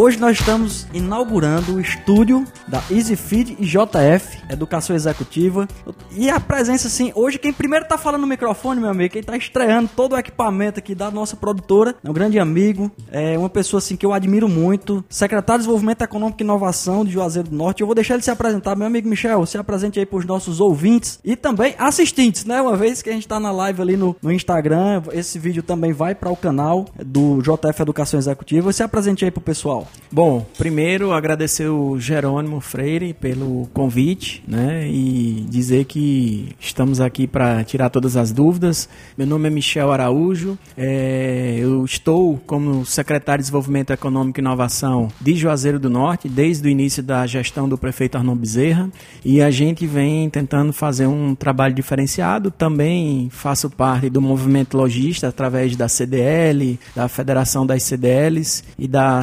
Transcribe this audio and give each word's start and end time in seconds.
Hoje 0.00 0.16
nós 0.16 0.38
estamos 0.38 0.86
inaugurando 0.94 1.74
o 1.74 1.80
estúdio 1.80 2.44
da 2.68 2.80
EasyFeed 2.88 3.56
e 3.58 3.64
JF, 3.64 4.38
Educação 4.48 4.94
Executiva. 4.94 5.66
E 6.12 6.30
a 6.30 6.38
presença, 6.38 6.86
assim, 6.86 7.10
hoje 7.16 7.36
quem 7.36 7.52
primeiro 7.52 7.84
tá 7.84 7.98
falando 7.98 8.20
no 8.20 8.26
microfone, 8.28 8.80
meu 8.80 8.90
amigo, 8.90 9.14
quem 9.14 9.24
tá 9.24 9.36
estreando 9.36 9.90
todo 9.96 10.12
o 10.12 10.16
equipamento 10.16 10.78
aqui 10.78 10.94
da 10.94 11.10
nossa 11.10 11.34
produtora, 11.34 11.96
é 12.04 12.08
um 12.08 12.12
grande 12.12 12.38
amigo, 12.38 12.92
é 13.10 13.36
uma 13.36 13.50
pessoa, 13.50 13.78
assim, 13.78 13.96
que 13.96 14.06
eu 14.06 14.12
admiro 14.12 14.48
muito, 14.48 15.04
secretário 15.08 15.62
de 15.62 15.64
Desenvolvimento 15.64 16.02
Econômico 16.02 16.40
e 16.40 16.44
Inovação 16.44 17.04
de 17.04 17.10
Juazeiro 17.10 17.48
do 17.48 17.56
Norte. 17.56 17.80
Eu 17.80 17.86
vou 17.88 17.94
deixar 17.96 18.14
ele 18.14 18.22
se 18.22 18.30
apresentar. 18.30 18.76
Meu 18.76 18.86
amigo 18.86 19.08
Michel, 19.08 19.44
se 19.46 19.58
apresente 19.58 19.98
aí 19.98 20.06
pros 20.06 20.24
nossos 20.24 20.60
ouvintes 20.60 21.18
e 21.24 21.34
também 21.34 21.74
assistentes, 21.76 22.44
né? 22.44 22.62
Uma 22.62 22.76
vez 22.76 23.02
que 23.02 23.10
a 23.10 23.12
gente 23.14 23.26
tá 23.26 23.40
na 23.40 23.50
live 23.50 23.82
ali 23.82 23.96
no, 23.96 24.14
no 24.22 24.30
Instagram, 24.30 25.02
esse 25.10 25.40
vídeo 25.40 25.64
também 25.64 25.92
vai 25.92 26.14
para 26.14 26.30
o 26.30 26.36
canal 26.36 26.86
do 27.04 27.42
JF 27.42 27.82
Educação 27.82 28.20
Executiva. 28.20 28.72
Se 28.72 28.84
apresente 28.84 29.24
aí 29.24 29.32
pro 29.32 29.40
pessoal. 29.40 29.87
Bom, 30.10 30.46
primeiro 30.56 31.12
agradecer 31.12 31.68
o 31.68 32.00
Jerônimo 32.00 32.60
Freire 32.60 33.12
pelo 33.12 33.68
convite, 33.74 34.42
né? 34.48 34.88
E 34.88 35.44
dizer 35.50 35.84
que 35.84 36.56
estamos 36.58 36.98
aqui 36.98 37.26
para 37.26 37.62
tirar 37.62 37.90
todas 37.90 38.16
as 38.16 38.32
dúvidas. 38.32 38.88
Meu 39.18 39.26
nome 39.26 39.48
é 39.48 39.50
Michel 39.50 39.92
Araújo, 39.92 40.58
é, 40.78 41.58
eu 41.58 41.84
estou 41.84 42.40
como 42.46 42.86
secretário 42.86 43.42
de 43.42 43.48
Desenvolvimento 43.48 43.92
Econômico 43.92 44.38
e 44.38 44.42
Inovação 44.42 45.08
de 45.20 45.34
Juazeiro 45.34 45.78
do 45.78 45.90
Norte 45.90 46.26
desde 46.26 46.66
o 46.66 46.70
início 46.70 47.02
da 47.02 47.26
gestão 47.26 47.68
do 47.68 47.76
prefeito 47.76 48.16
Arnon 48.16 48.34
Bezerra 48.34 48.90
e 49.22 49.42
a 49.42 49.50
gente 49.50 49.86
vem 49.86 50.30
tentando 50.30 50.72
fazer 50.72 51.06
um 51.06 51.34
trabalho 51.34 51.74
diferenciado. 51.74 52.50
Também 52.50 53.28
faço 53.30 53.68
parte 53.68 54.08
do 54.08 54.22
movimento 54.22 54.74
logista 54.76 55.28
através 55.28 55.76
da 55.76 55.86
CDL, 55.86 56.80
da 56.96 57.08
Federação 57.08 57.66
das 57.66 57.82
CDLs 57.82 58.64
e 58.78 58.88
da 58.88 59.22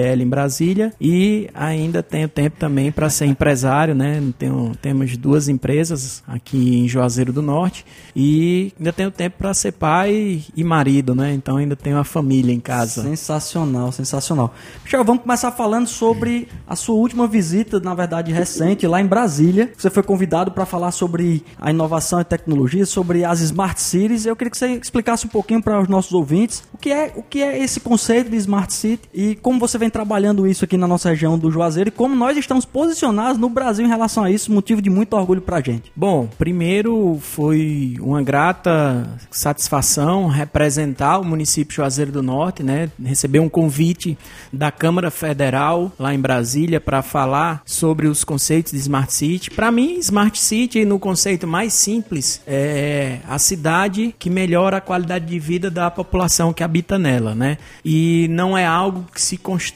Em 0.00 0.26
Brasília 0.26 0.92
e 1.00 1.48
ainda 1.54 2.02
tenho 2.02 2.28
tempo 2.28 2.56
também 2.58 2.90
para 2.90 3.08
ser 3.10 3.26
empresário, 3.26 3.94
né? 3.94 4.22
Tenho, 4.38 4.72
temos 4.80 5.16
duas 5.16 5.48
empresas 5.48 6.22
aqui 6.26 6.78
em 6.78 6.88
Juazeiro 6.88 7.32
do 7.32 7.42
Norte 7.42 7.84
e 8.14 8.72
ainda 8.78 8.92
tenho 8.92 9.10
tempo 9.10 9.36
para 9.38 9.54
ser 9.54 9.72
pai 9.72 10.42
e 10.56 10.64
marido, 10.64 11.14
né? 11.14 11.32
Então 11.32 11.56
ainda 11.56 11.76
tenho 11.76 11.98
a 11.98 12.04
família 12.04 12.52
em 12.52 12.60
casa. 12.60 13.02
Sensacional, 13.02 13.92
sensacional. 13.92 14.54
Michel, 14.84 15.04
vamos 15.04 15.22
começar 15.22 15.50
falando 15.52 15.86
sobre 15.86 16.48
a 16.66 16.74
sua 16.76 16.94
última 16.94 17.26
visita, 17.26 17.80
na 17.80 17.94
verdade 17.94 18.32
recente, 18.32 18.86
lá 18.86 19.00
em 19.00 19.06
Brasília. 19.06 19.72
Você 19.76 19.90
foi 19.90 20.02
convidado 20.02 20.50
para 20.50 20.66
falar 20.66 20.90
sobre 20.90 21.44
a 21.58 21.70
inovação 21.70 22.20
e 22.20 22.24
tecnologia, 22.24 22.86
sobre 22.86 23.24
as 23.24 23.40
smart 23.40 23.80
cities. 23.80 24.26
Eu 24.26 24.36
queria 24.36 24.50
que 24.50 24.58
você 24.58 24.68
explicasse 24.74 25.26
um 25.26 25.30
pouquinho 25.30 25.62
para 25.62 25.80
os 25.80 25.88
nossos 25.88 26.12
ouvintes 26.12 26.62
o 26.72 26.78
que 26.78 26.90
é 26.90 27.12
o 27.16 27.22
que 27.22 27.42
é 27.42 27.58
esse 27.62 27.80
conceito 27.80 28.30
de 28.30 28.36
smart 28.36 28.72
city 28.72 29.08
e 29.12 29.34
como 29.36 29.58
você 29.58 29.78
vem 29.80 29.90
trabalhando 29.90 30.46
isso 30.46 30.64
aqui 30.64 30.76
na 30.76 30.86
nossa 30.86 31.08
região 31.08 31.38
do 31.38 31.50
Juazeiro 31.50 31.88
e 31.88 31.90
como 31.90 32.14
nós 32.14 32.36
estamos 32.36 32.64
posicionados 32.64 33.38
no 33.38 33.48
Brasil 33.48 33.84
em 33.84 33.88
relação 33.88 34.24
a 34.24 34.30
isso, 34.30 34.52
motivo 34.52 34.82
de 34.82 34.90
muito 34.90 35.14
orgulho 35.14 35.40
pra 35.40 35.60
gente. 35.60 35.90
Bom, 35.96 36.28
primeiro 36.38 37.18
foi 37.20 37.96
uma 37.98 38.22
grata 38.22 39.08
satisfação 39.30 40.28
representar 40.28 41.18
o 41.18 41.24
município 41.24 41.76
Juazeiro 41.76 42.12
do 42.12 42.22
Norte, 42.22 42.62
né? 42.62 42.90
Receber 43.02 43.40
um 43.40 43.48
convite 43.48 44.18
da 44.52 44.70
Câmara 44.70 45.10
Federal 45.10 45.90
lá 45.98 46.14
em 46.14 46.20
Brasília 46.20 46.80
para 46.80 47.00
falar 47.00 47.62
sobre 47.64 48.06
os 48.06 48.22
conceitos 48.22 48.72
de 48.72 48.78
Smart 48.78 49.12
City. 49.12 49.50
Para 49.50 49.72
mim, 49.72 49.98
Smart 49.98 50.38
City, 50.38 50.84
no 50.84 50.98
conceito 50.98 51.46
mais 51.46 51.72
simples, 51.72 52.42
é 52.46 53.20
a 53.26 53.38
cidade 53.38 54.14
que 54.18 54.28
melhora 54.28 54.76
a 54.76 54.80
qualidade 54.80 55.24
de 55.24 55.38
vida 55.38 55.70
da 55.70 55.90
população 55.90 56.52
que 56.52 56.62
habita 56.62 56.98
nela, 56.98 57.34
né? 57.34 57.56
E 57.82 58.28
não 58.30 58.58
é 58.58 58.66
algo 58.66 59.06
que 59.12 59.22
se 59.22 59.38
constrói 59.38 59.69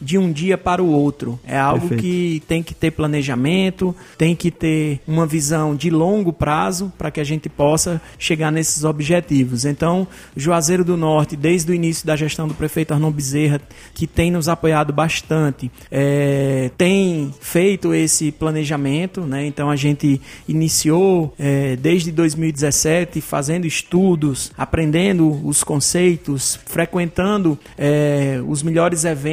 de 0.00 0.18
um 0.18 0.32
dia 0.32 0.56
para 0.56 0.82
o 0.82 0.90
outro. 0.90 1.38
É 1.46 1.58
algo 1.58 1.88
Perfeito. 1.88 2.02
que 2.02 2.42
tem 2.46 2.62
que 2.62 2.74
ter 2.74 2.90
planejamento, 2.90 3.94
tem 4.16 4.34
que 4.34 4.50
ter 4.50 5.00
uma 5.06 5.26
visão 5.26 5.74
de 5.74 5.90
longo 5.90 6.32
prazo 6.32 6.92
para 6.96 7.10
que 7.10 7.20
a 7.20 7.24
gente 7.24 7.48
possa 7.48 8.00
chegar 8.18 8.50
nesses 8.50 8.84
objetivos. 8.84 9.64
Então, 9.64 10.06
Juazeiro 10.36 10.84
do 10.84 10.96
Norte, 10.96 11.36
desde 11.36 11.70
o 11.70 11.74
início 11.74 12.06
da 12.06 12.16
gestão 12.16 12.46
do 12.48 12.54
prefeito 12.54 12.92
Arnon 12.92 13.10
Bezerra, 13.10 13.60
que 13.92 14.06
tem 14.06 14.30
nos 14.30 14.48
apoiado 14.48 14.92
bastante, 14.92 15.70
é, 15.90 16.70
tem 16.76 17.32
feito 17.40 17.94
esse 17.94 18.32
planejamento, 18.32 19.22
né? 19.22 19.46
Então 19.46 19.70
a 19.70 19.76
gente 19.76 20.20
iniciou 20.48 21.34
é, 21.38 21.76
desde 21.76 22.10
2017 22.12 23.20
fazendo 23.20 23.66
estudos, 23.66 24.52
aprendendo 24.56 25.46
os 25.46 25.62
conceitos, 25.64 26.58
frequentando 26.66 27.58
é, 27.76 28.40
os 28.46 28.62
melhores 28.62 29.04
eventos 29.04 29.23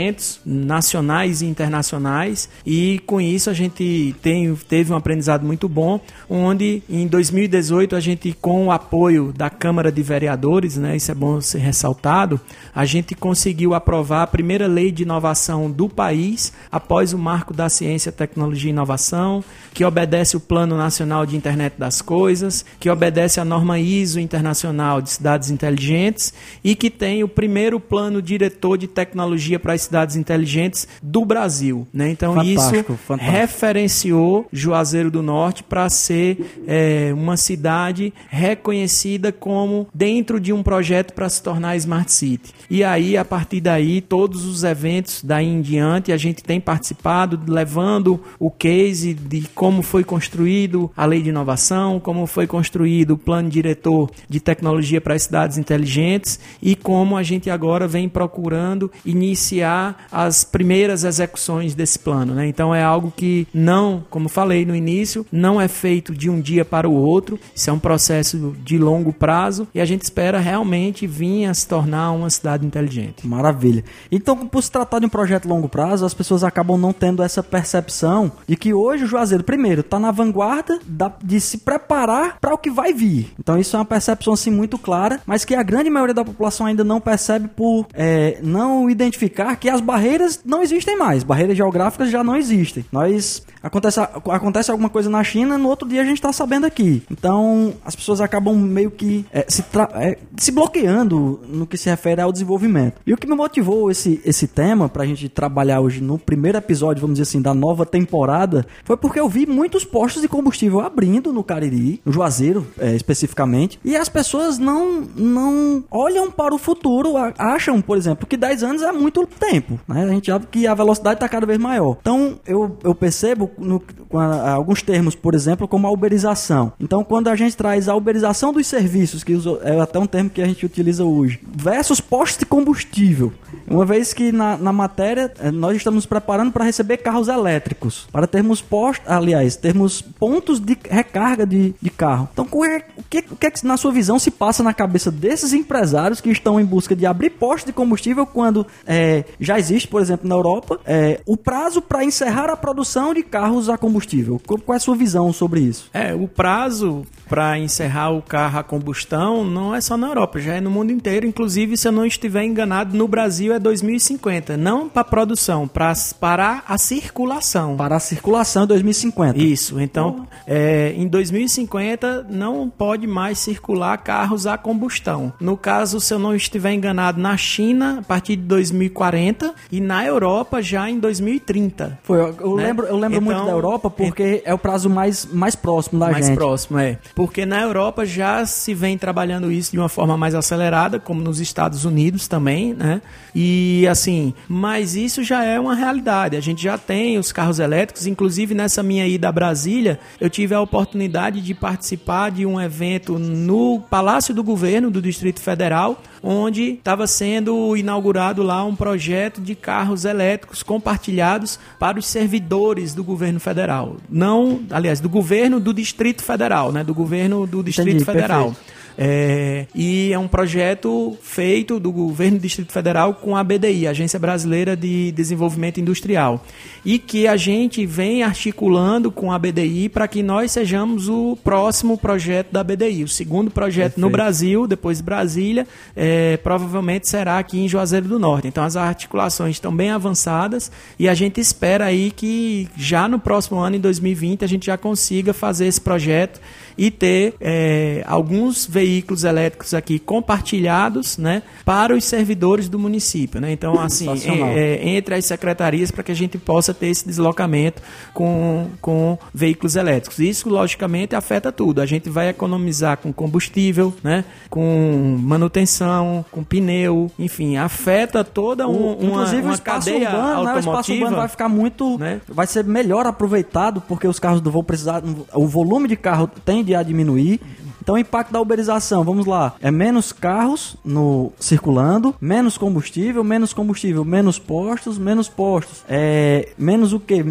nacionais 0.46 1.42
e 1.42 1.46
internacionais. 1.46 2.50
E 2.66 3.00
com 3.06 3.20
isso 3.20 3.50
a 3.50 3.54
gente 3.54 4.16
tem, 4.22 4.56
teve 4.56 4.94
um 4.94 4.96
aprendizado 4.96 5.46
muito 5.46 5.68
bom, 5.68 6.00
onde 6.30 6.82
em 6.90 7.08
2018 7.08 7.96
a 7.96 8.00
gente 8.00 8.36
com 8.40 8.68
o 8.68 8.72
apoio 8.72 9.34
da 9.36 9.50
Câmara 9.50 9.92
de 9.92 10.02
Vereadores, 10.02 10.78
né, 10.78 10.96
isso 10.96 11.12
é 11.12 11.16
bom 11.16 11.40
ser 11.42 11.60
ressaltado, 11.60 12.40
a 12.74 12.86
gente 12.86 13.16
conseguiu 13.16 13.74
aprovar 13.74 14.24
a 14.24 14.28
primeira 14.28 14.68
lei 14.68 14.92
de 14.92 15.04
inovação 15.04 15.70
do 15.70 15.90
país 15.90 16.54
após 16.72 17.14
o 17.14 17.18
marco 17.18 17.54
da 17.54 17.70
ciência, 17.70 18.12
tecnologia 18.12 18.70
e 18.70 18.74
inovação, 18.74 19.44
que 19.74 19.86
obedece 19.86 20.36
o 20.38 20.40
Plano 20.40 20.78
Nacional 20.78 21.26
de 21.26 21.36
Internet 21.36 21.76
das 21.78 22.02
Coisas, 22.02 22.66
que 22.80 22.90
obedece 22.90 23.40
a 23.40 23.46
norma 23.46 23.80
ISO 23.80 24.20
internacional 24.20 25.02
de 25.02 25.10
cidades 25.10 25.50
inteligentes 25.50 26.34
e 26.64 26.76
que 26.76 26.90
tem 26.90 27.24
o 27.24 27.28
primeiro 27.28 27.80
plano 27.80 28.22
diretor 28.22 28.78
de 28.78 28.88
tecnologia 28.88 29.60
para 29.60 29.74
as 29.74 29.81
cidades 29.84 30.16
inteligentes 30.16 30.88
do 31.02 31.26
Brasil. 31.26 31.88
Né? 31.94 32.10
Então 32.10 32.36
fantástico, 32.36 32.94
isso 32.94 33.00
fantástico. 33.06 33.38
referenciou 33.38 34.48
Juazeiro 34.52 35.12
do 35.12 35.22
Norte 35.22 35.64
para 35.64 35.90
ser 35.90 36.62
é, 36.68 37.12
uma 37.14 37.38
cidade 37.38 38.14
reconhecida 38.30 39.32
como 39.32 39.88
dentro 39.94 40.40
de 40.40 40.54
um 40.54 40.64
projeto 40.64 41.14
para 41.14 41.30
se 41.30 41.42
tornar 41.42 41.76
Smart 41.76 42.12
City. 42.12 42.54
E 42.70 42.84
aí, 42.84 43.18
a 43.18 43.26
partir 43.26 43.62
daí, 43.62 44.02
todos 44.02 44.46
os 44.46 44.64
eventos 44.64 45.22
daí 45.24 45.48
em 45.48 45.62
diante, 45.62 46.12
a 46.12 46.18
gente 46.18 46.44
tem 46.44 46.60
participado, 46.60 47.40
levando 47.48 48.22
o 48.40 48.50
case 48.50 49.14
de 49.14 49.42
como 49.54 49.82
foi 49.82 50.04
construído 50.04 50.92
a 50.96 51.06
lei 51.06 51.22
de 51.22 51.30
inovação, 51.30 52.00
como 52.00 52.26
foi 52.26 52.48
construído 52.48 53.12
o 53.12 53.18
plano 53.18 53.50
diretor 53.50 54.10
de 54.30 54.40
tecnologia 54.40 55.02
para 55.02 55.16
as 55.16 55.24
cidades 55.24 55.58
inteligentes 55.58 56.40
e 56.62 56.76
como 56.76 57.18
a 57.18 57.24
gente 57.24 57.50
agora 57.50 57.88
vem 57.88 58.08
procurando 58.08 58.92
iniciar 59.06 59.71
as 60.12 60.44
primeiras 60.44 61.04
execuções 61.04 61.74
desse 61.76 62.00
plano. 62.00 62.34
Né? 62.34 62.48
Então 62.48 62.74
é 62.74 62.84
algo 62.84 63.12
que 63.16 63.48
não, 63.54 64.04
como 64.10 64.30
falei 64.30 64.66
no 64.66 64.76
início, 64.76 65.26
não 65.32 65.60
é 65.60 65.68
feito 65.68 66.14
de 66.14 66.30
um 66.30 66.40
dia 66.40 66.66
para 66.66 66.88
o 66.88 66.94
outro, 66.94 67.40
isso 67.56 67.70
é 67.70 67.74
um 67.74 67.80
processo 67.80 68.56
de 68.64 68.78
longo 68.78 69.14
prazo 69.14 69.68
e 69.74 69.82
a 69.82 69.86
gente 69.86 70.04
espera 70.04 70.40
realmente 70.40 71.08
vir 71.08 71.46
a 71.46 71.54
se 71.54 71.68
tornar 71.68 72.12
uma 72.12 72.30
cidade 72.30 72.66
inteligente. 72.66 73.28
Maravilha. 73.28 73.84
Então, 74.12 74.36
por 74.38 74.62
se 74.62 74.72
tratar 74.72 75.00
de 75.00 75.06
um 75.06 75.10
projeto 75.10 75.48
longo 75.48 75.70
prazo, 75.70 76.06
as 76.06 76.14
pessoas 76.14 76.44
acabam 76.44 76.78
não 76.78 76.94
tendo 76.94 77.24
essa 77.24 77.44
percepção 77.44 78.32
de 78.48 78.56
que 78.56 78.74
hoje 78.74 79.04
o 79.04 79.08
Juazeiro, 79.08 79.44
primeiro, 79.44 79.82
está 79.82 80.00
na 80.00 80.12
vanguarda 80.12 80.80
da, 80.86 81.12
de 81.24 81.40
se 81.40 81.60
preparar 81.60 82.38
para 82.40 82.54
o 82.54 82.58
que 82.58 82.70
vai 82.70 82.94
vir. 82.94 83.32
Então, 83.40 83.60
isso 83.60 83.76
é 83.76 83.80
uma 83.80 83.86
percepção 83.86 84.34
assim 84.34 84.52
muito 84.52 84.78
clara, 84.78 85.20
mas 85.26 85.46
que 85.46 85.56
a 85.56 85.64
grande 85.64 85.90
maioria 85.90 86.14
da 86.14 86.26
população 86.26 86.66
ainda 86.66 86.84
não 86.84 87.00
percebe 87.00 87.48
por 87.48 87.88
é, 87.94 88.40
não 88.42 88.90
identificar 88.90 89.56
que 89.62 89.70
as 89.70 89.80
barreiras 89.80 90.42
não 90.44 90.64
existem 90.64 90.98
mais. 90.98 91.24
Barreiras 91.24 91.56
geográficas 91.56 92.10
já 92.10 92.24
não 92.24 92.36
existem. 92.36 92.84
Nós 92.92 93.46
acontece, 93.62 94.00
acontece 94.00 94.72
alguma 94.72 94.90
coisa 94.90 95.08
na 95.08 95.24
China, 95.24 95.56
no 95.56 95.70
outro 95.70 95.88
dia 95.88 96.02
a 96.02 96.04
gente 96.04 96.18
está 96.18 96.34
sabendo 96.34 96.66
aqui. 96.66 97.04
Então, 97.12 97.76
as 97.86 97.96
pessoas 97.96 98.20
acabam 98.20 98.56
meio 98.56 98.90
que 98.90 99.24
é, 99.32 99.46
se, 99.48 99.64
é, 99.94 100.18
se 100.36 100.52
bloqueando 100.52 101.40
no 101.48 101.68
que 101.68 101.78
se 101.78 101.90
refere 101.90 102.20
ao 102.20 102.32
desenvolvimento. 102.32 103.00
E 103.06 103.14
o 103.14 103.18
que 103.18 103.28
me 103.28 103.36
motivou 103.36 103.92
esse, 103.92 104.20
esse 104.26 104.48
tema 104.48 104.90
para 104.90 105.04
a 105.04 105.06
gente 105.06 105.30
trabalhar 105.30 105.80
hoje 105.80 106.02
no 106.02 106.18
primeiro 106.18 106.58
episódio, 106.58 107.02
vamos 107.02 107.20
dizer 107.20 107.30
assim, 107.30 107.42
da 107.42 107.54
nova 107.54 107.86
temporada, 107.86 108.66
foi 108.84 108.98
porque 108.98 109.20
eu 109.20 109.30
vi 109.30 109.46
muitos 109.46 109.86
postos 109.86 110.24
de 110.24 110.28
combustível 110.28 110.80
abrindo 110.80 111.32
no 111.32 111.44
Cariri, 111.44 112.02
no 112.04 112.12
Juazeiro 112.12 112.66
é, 112.80 112.96
especificamente, 112.96 113.80
e 113.86 113.96
as 113.96 114.10
pessoas 114.10 114.58
não, 114.58 115.02
não 115.16 115.84
olham 115.92 116.32
para 116.32 116.56
o 116.56 116.58
futuro, 116.58 117.14
acham, 117.38 117.80
por 117.80 117.96
exemplo, 117.96 118.26
que 118.26 118.36
10 118.36 118.64
anos 118.64 118.82
é 118.82 118.92
muito 118.92 119.28
tempo. 119.28 119.51
Né? 119.88 120.04
A 120.04 120.08
gente 120.08 120.32
sabe 120.32 120.48
que 120.50 120.68
a 120.68 120.74
velocidade 120.74 121.16
está 121.16 121.28
cada 121.28 121.46
vez 121.46 121.60
maior. 121.60 121.98
Então, 122.02 122.40
eu, 122.46 122.78
eu 122.84 122.96
percebo 122.96 123.50
no, 123.58 123.82
a, 124.14 124.52
alguns 124.52 124.82
termos, 124.82 125.16
por 125.16 125.34
exemplo, 125.34 125.68
como 125.68 125.88
a 125.88 125.92
uberização. 125.92 126.74
Então, 126.80 127.04
quando 127.04 127.28
a 127.28 127.36
gente 127.36 127.56
traz 127.56 127.88
a 127.88 127.96
uberização 127.96 128.54
dos 128.54 128.68
serviços, 128.68 129.24
que 129.24 129.34
é 129.64 129.80
até 129.80 130.00
um 130.00 130.06
termo 130.06 130.30
que 130.30 130.42
a 130.42 130.46
gente 130.46 130.66
utiliza 130.66 131.04
hoje, 131.04 131.40
versus 131.56 132.00
postos 132.00 132.40
de 132.40 132.46
combustível. 132.46 133.34
Uma 133.68 133.86
vez 133.86 134.14
que 134.14 134.32
na, 134.32 134.58
na 134.58 134.74
matéria 134.74 135.32
eh, 135.40 135.52
nós 135.52 135.78
estamos 135.78 136.06
preparando 136.06 136.52
para 136.52 136.66
receber 136.66 136.98
carros 136.98 137.28
elétricos, 137.28 138.08
para 138.12 138.28
termos 138.28 138.62
postos, 138.62 139.10
aliás, 139.10 139.56
termos 139.56 140.02
pontos 140.02 140.60
de 140.60 140.78
recarga 140.90 141.46
de, 141.46 141.74
de 141.82 141.90
carro. 141.90 142.30
Então, 142.34 142.48
é, 142.66 142.84
o, 142.98 143.04
que, 143.04 143.20
o 143.32 143.36
que 143.36 143.48
é 143.48 143.52
que 143.52 143.66
na 143.66 143.78
sua 143.78 143.92
visão 143.92 144.20
se 144.20 144.32
passa 144.32 144.64
na 144.64 144.74
cabeça 144.74 145.12
desses 145.12 145.54
empresários 145.54 146.20
que 146.20 146.30
estão 146.30 146.60
em 146.60 146.66
busca 146.66 146.96
de 146.96 147.06
abrir 147.06 147.30
postos 147.32 147.68
de 147.68 147.74
combustível 147.74 148.26
quando 148.26 148.66
é, 148.86 149.24
já 149.42 149.58
existe, 149.58 149.88
por 149.88 150.00
exemplo, 150.00 150.30
na 150.30 150.36
Europa, 150.36 150.80
é, 150.86 151.20
o 151.26 151.36
prazo 151.36 151.82
para 151.82 152.06
encerrar 152.06 152.50
a 152.50 152.56
produção 152.56 153.12
de 153.14 153.24
carros 153.24 153.70
a 153.70 153.78
combustível. 153.78 154.40
Qual 154.46 154.60
é 154.70 154.76
a 154.76 154.80
sua 154.80 154.96
visão 154.96 155.34
sobre 155.34 155.62
isso? 155.62 155.90
É, 155.94 156.14
o 156.14 156.28
prazo 156.28 157.06
para 157.32 157.58
encerrar 157.58 158.10
o 158.10 158.22
carro 158.22 158.60
a 158.60 158.64
combustão 158.64 159.46
não 159.46 159.74
é 159.74 159.80
só 159.80 159.96
na 159.96 160.08
Europa, 160.08 160.38
já 160.42 160.56
é 160.56 160.60
no 160.60 160.70
mundo 160.70 160.92
inteiro. 160.92 161.26
Inclusive, 161.26 161.78
se 161.78 161.88
eu 161.88 161.92
não 161.94 162.06
estiver 162.06 162.44
enganado, 162.44 162.98
no 162.98 163.08
Brasil 163.08 163.54
é 163.54 163.58
2050. 163.58 164.58
Não 164.58 164.90
para 164.90 165.06
produção, 165.06 165.66
para 165.66 165.94
parar 166.20 166.66
a 166.68 166.78
circulação. 166.78 167.78
Para 167.78 167.96
a 167.96 168.00
circulação 168.02 168.64
é 168.64 168.66
2050. 168.66 169.40
Isso. 169.40 169.80
Então, 169.80 170.28
é, 170.46 170.94
em 170.98 171.08
2050 171.08 172.28
não 172.30 172.70
pode 172.70 173.08
mais 173.08 173.40
circular 173.40 173.98
carros 174.00 174.46
a 174.46 174.58
combustão. 174.58 175.32
No 175.40 175.56
caso, 175.56 176.02
se 176.02 176.14
eu 176.14 176.20
não 176.20 176.36
estiver 176.36 176.74
enganado, 176.74 177.22
na 177.22 177.38
China 177.38 178.00
a 178.00 178.04
partir 178.04 178.36
de 178.36 178.44
2040 178.44 179.56
e 179.72 179.80
na 179.80 180.06
Europa 180.06 180.62
já 180.62 180.90
em 180.90 181.00
2030. 181.00 181.98
Foi, 182.04 182.20
eu, 182.20 182.36
eu 182.42 182.56
né? 182.58 182.66
lembro, 182.66 182.86
eu 182.88 182.98
lembro 182.98 183.22
então, 183.22 183.22
muito 183.22 183.46
da 183.46 183.52
Europa 183.52 183.90
porque 183.90 184.44
é, 184.46 184.52
é 184.52 184.54
o 184.54 184.58
prazo 184.58 184.90
mais, 184.90 185.26
mais 185.26 185.56
próximo 185.56 185.98
da 185.98 186.08
mais 186.08 186.18
gente. 186.18 186.36
Mais 186.36 186.38
próximo, 186.38 186.78
é 186.78 186.98
porque 187.22 187.46
na 187.46 187.62
Europa 187.62 188.04
já 188.04 188.44
se 188.48 188.74
vem 188.74 188.98
trabalhando 188.98 189.52
isso 189.52 189.74
de 189.74 189.78
uma 189.78 189.88
forma 189.88 190.18
mais 190.18 190.34
acelerada, 190.34 191.00
como 191.00 191.22
nos 191.22 191.40
Estados 191.40 191.86
Unidos 191.86 192.28
também, 192.28 192.74
né? 192.74 193.00
E 193.36 193.88
assim, 193.88 194.34
mas 194.50 194.96
isso 194.96 195.24
já 195.24 195.44
é 195.44 195.60
uma 195.60 195.76
realidade. 195.76 196.36
A 196.36 196.40
gente 196.40 196.64
já 196.64 196.80
tem 196.80 197.20
os 197.20 197.32
carros 197.32 197.60
elétricos, 197.60 198.08
inclusive 198.08 198.56
nessa 198.56 198.82
minha 198.82 199.08
ida 199.08 199.30
a 199.30 199.32
Brasília, 199.32 200.00
eu 200.20 200.32
tive 200.32 200.56
a 200.56 200.62
oportunidade 200.62 201.42
de 201.42 201.54
participar 201.54 202.32
de 202.32 202.44
um 202.44 202.60
evento 202.60 203.20
no 203.20 203.80
Palácio 203.88 204.34
do 204.34 204.44
Governo 204.44 204.90
do 204.90 205.00
Distrito 205.00 205.42
Federal, 205.42 206.02
onde 206.24 206.74
estava 206.74 207.08
sendo 207.08 207.76
inaugurado 207.76 208.44
lá 208.44 208.64
um 208.64 208.76
projeto 208.76 209.42
de 209.42 209.56
carros 209.56 210.06
elétricos 210.06 210.64
compartilhados 210.64 211.60
para 211.80 211.98
os 211.98 212.06
servidores 212.06 212.94
do 212.94 213.04
governo 213.04 213.40
federal. 213.40 213.98
Não, 214.10 214.62
aliás, 214.70 215.00
do 215.00 215.10
governo 215.10 215.60
do 215.60 215.74
Distrito 215.74 216.24
Federal, 216.24 216.72
né? 216.72 216.84
Do 216.84 216.94
governo 216.94 217.48
do 217.48 217.64
Distrito 217.64 217.90
Entendi, 217.90 218.06
Federal. 218.06 218.46
Perfeito. 218.46 218.81
É, 218.98 219.66
e 219.74 220.12
é 220.14 220.20
um 220.20 220.28
projeto 220.28 221.18
feito 221.22 221.80
do 221.80 221.92
governo 221.92 222.38
do 222.38 222.42
Distrito 222.42 222.72
Federal 222.72 223.14
com 223.14 223.36
a 223.36 223.44
BDI, 223.44 223.88
Agência 223.88 224.20
Brasileira 224.20 224.76
de 224.76 225.12
Desenvolvimento 225.12 225.80
Industrial. 225.80 226.44
E 226.84 227.00
que 227.00 227.28
a 227.28 227.38
gente 227.38 227.86
vem 227.86 228.24
articulando 228.24 229.12
com 229.12 229.32
a 229.32 229.40
BDI 229.40 229.90
para 229.90 230.08
que 230.08 230.24
nós 230.24 230.52
sejamos 230.52 231.10
o 231.10 231.38
próximo 231.44 231.98
projeto 231.98 232.52
da 232.52 232.64
BDI. 232.64 233.04
O 233.04 233.08
segundo 233.08 233.52
projeto 233.52 233.94
Perfeito. 233.94 234.02
no 234.02 234.10
Brasil, 234.10 234.68
depois 234.68 235.02
Brasília, 235.02 235.68
é, 235.96 236.38
provavelmente 236.38 237.08
será 237.08 237.38
aqui 237.40 237.60
em 237.60 237.68
Juazeiro 237.68 238.08
do 238.08 238.20
Norte. 238.20 238.48
Então 238.48 238.64
as 238.64 238.76
articulações 238.76 239.56
estão 239.56 239.76
bem 239.76 239.92
avançadas 239.92 240.72
e 240.98 241.08
a 241.08 241.14
gente 241.14 241.40
espera 241.40 241.86
aí 241.86 242.12
que 242.12 242.68
já 242.76 243.08
no 243.08 243.20
próximo 243.20 243.60
ano, 243.60 243.76
em 243.76 243.80
2020, 243.80 244.44
a 244.44 244.48
gente 244.48 244.66
já 244.66 244.78
consiga 244.78 245.34
fazer 245.34 245.68
esse 245.68 245.80
projeto 245.80 246.40
e 246.78 246.92
ter 246.92 247.36
é, 247.40 248.04
alguns 248.08 248.66
veículos 248.66 249.24
elétricos 249.24 249.74
aqui 249.74 250.00
compartilhados 250.00 251.18
né, 251.18 251.44
para 251.66 251.96
os 251.96 252.04
servidores 252.04 252.68
do 252.70 252.80
município. 252.80 253.40
Né? 253.40 253.52
Então, 253.52 253.80
assim, 253.80 254.10
é, 254.26 254.78
é, 254.78 254.90
entre 254.90 255.16
as 255.16 255.26
secretarias 255.26 255.92
para 255.92 256.04
que 256.04 256.12
a 256.12 256.16
gente 256.16 256.38
possa 256.38 256.74
ter 256.74 256.88
esse 256.88 257.06
deslocamento 257.08 257.82
com, 258.14 258.68
com 258.82 259.18
veículos 259.34 259.76
elétricos. 259.76 260.20
Isso, 260.20 260.50
logicamente, 260.50 261.16
afeta 261.16 261.52
tudo. 261.52 261.82
A 261.82 261.86
gente 261.86 262.10
vai 262.10 262.30
economizar 262.30 262.98
com 262.98 263.12
combustível, 263.14 263.94
né, 264.04 264.24
com 264.50 265.18
manutenção, 265.22 266.26
com 266.32 266.44
pneu, 266.44 267.12
enfim, 267.18 267.58
afeta 267.58 268.24
toda 268.24 268.68
um, 268.68 268.72
o, 268.72 268.98
uma, 269.00 269.26
uma 269.26 269.58
cadeia 269.58 270.10
urbano, 270.10 270.50
automotiva. 270.50 270.52
Né, 270.52 270.56
o 270.56 270.60
espaço 270.60 270.94
urbano 270.94 271.16
vai 271.16 271.28
ficar 271.28 271.50
muito... 271.50 271.98
Né? 271.98 272.22
Vai 272.28 272.48
ser 272.48 272.64
melhor 272.64 273.06
aproveitado 273.06 273.82
porque 273.82 274.08
os 274.08 274.20
carros 274.20 274.42
vão 274.42 274.64
precisar... 274.64 275.02
O 275.34 275.48
volume 275.48 275.88
de 275.88 275.96
carro 275.96 276.30
tende 276.72 276.76
a 276.76 276.84
diminuir. 276.84 277.40
Então, 277.82 277.96
o 277.96 277.98
impacto 277.98 278.32
da 278.32 278.40
uberização, 278.40 279.04
vamos 279.04 279.26
lá, 279.26 279.56
é 279.62 279.72
menos 279.72 280.12
carros 280.12 280.76
no 280.86 281.32
circulando, 281.40 282.14
menos 282.22 282.58
combustível, 282.58 283.24
menos 283.24 283.54
combustível, 283.54 284.06
menos 284.06 284.38
postos, 284.38 284.98
menos 284.98 285.28
postos, 285.28 285.84
é, 285.90 286.50
menos 286.58 286.94
o 286.94 287.00
que? 287.00 287.24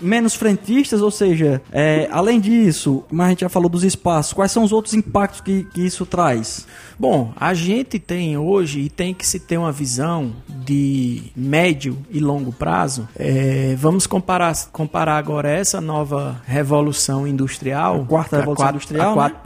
Menos 0.00 0.34
frentistas, 0.34 1.00
ou 1.00 1.10
seja, 1.10 1.62
é, 1.72 2.08
além 2.10 2.40
disso, 2.40 3.04
mas 3.10 3.26
a 3.26 3.30
gente 3.30 3.40
já 3.40 3.48
falou 3.48 3.68
dos 3.68 3.84
espaços, 3.84 4.32
quais 4.32 4.50
são 4.50 4.64
os 4.64 4.72
outros 4.72 4.94
impactos 4.94 5.40
que, 5.40 5.64
que 5.64 5.86
isso 5.86 6.04
traz? 6.04 6.66
Bom, 6.98 7.32
a 7.36 7.54
gente 7.54 7.98
tem 7.98 8.36
hoje 8.36 8.80
e 8.80 8.90
tem 8.90 9.14
que 9.14 9.24
se 9.24 9.38
ter 9.38 9.56
uma 9.56 9.70
visão 9.70 10.32
de 10.48 11.22
médio 11.36 11.96
e 12.10 12.18
longo 12.18 12.52
prazo. 12.52 13.08
É, 13.16 13.76
vamos 13.78 14.06
comparar, 14.06 14.52
comparar 14.72 15.16
agora 15.16 15.48
essa 15.48 15.80
nova 15.80 16.42
revolução 16.44 17.26
industrial, 17.26 18.02
a 18.02 18.04
quarta 18.04 18.36
revolução 18.38 18.66
a 18.66 18.72
4, 18.72 18.76
industrial, 18.76 19.20
a 19.20 19.30
4.0, 19.30 19.36
né? 19.36 19.38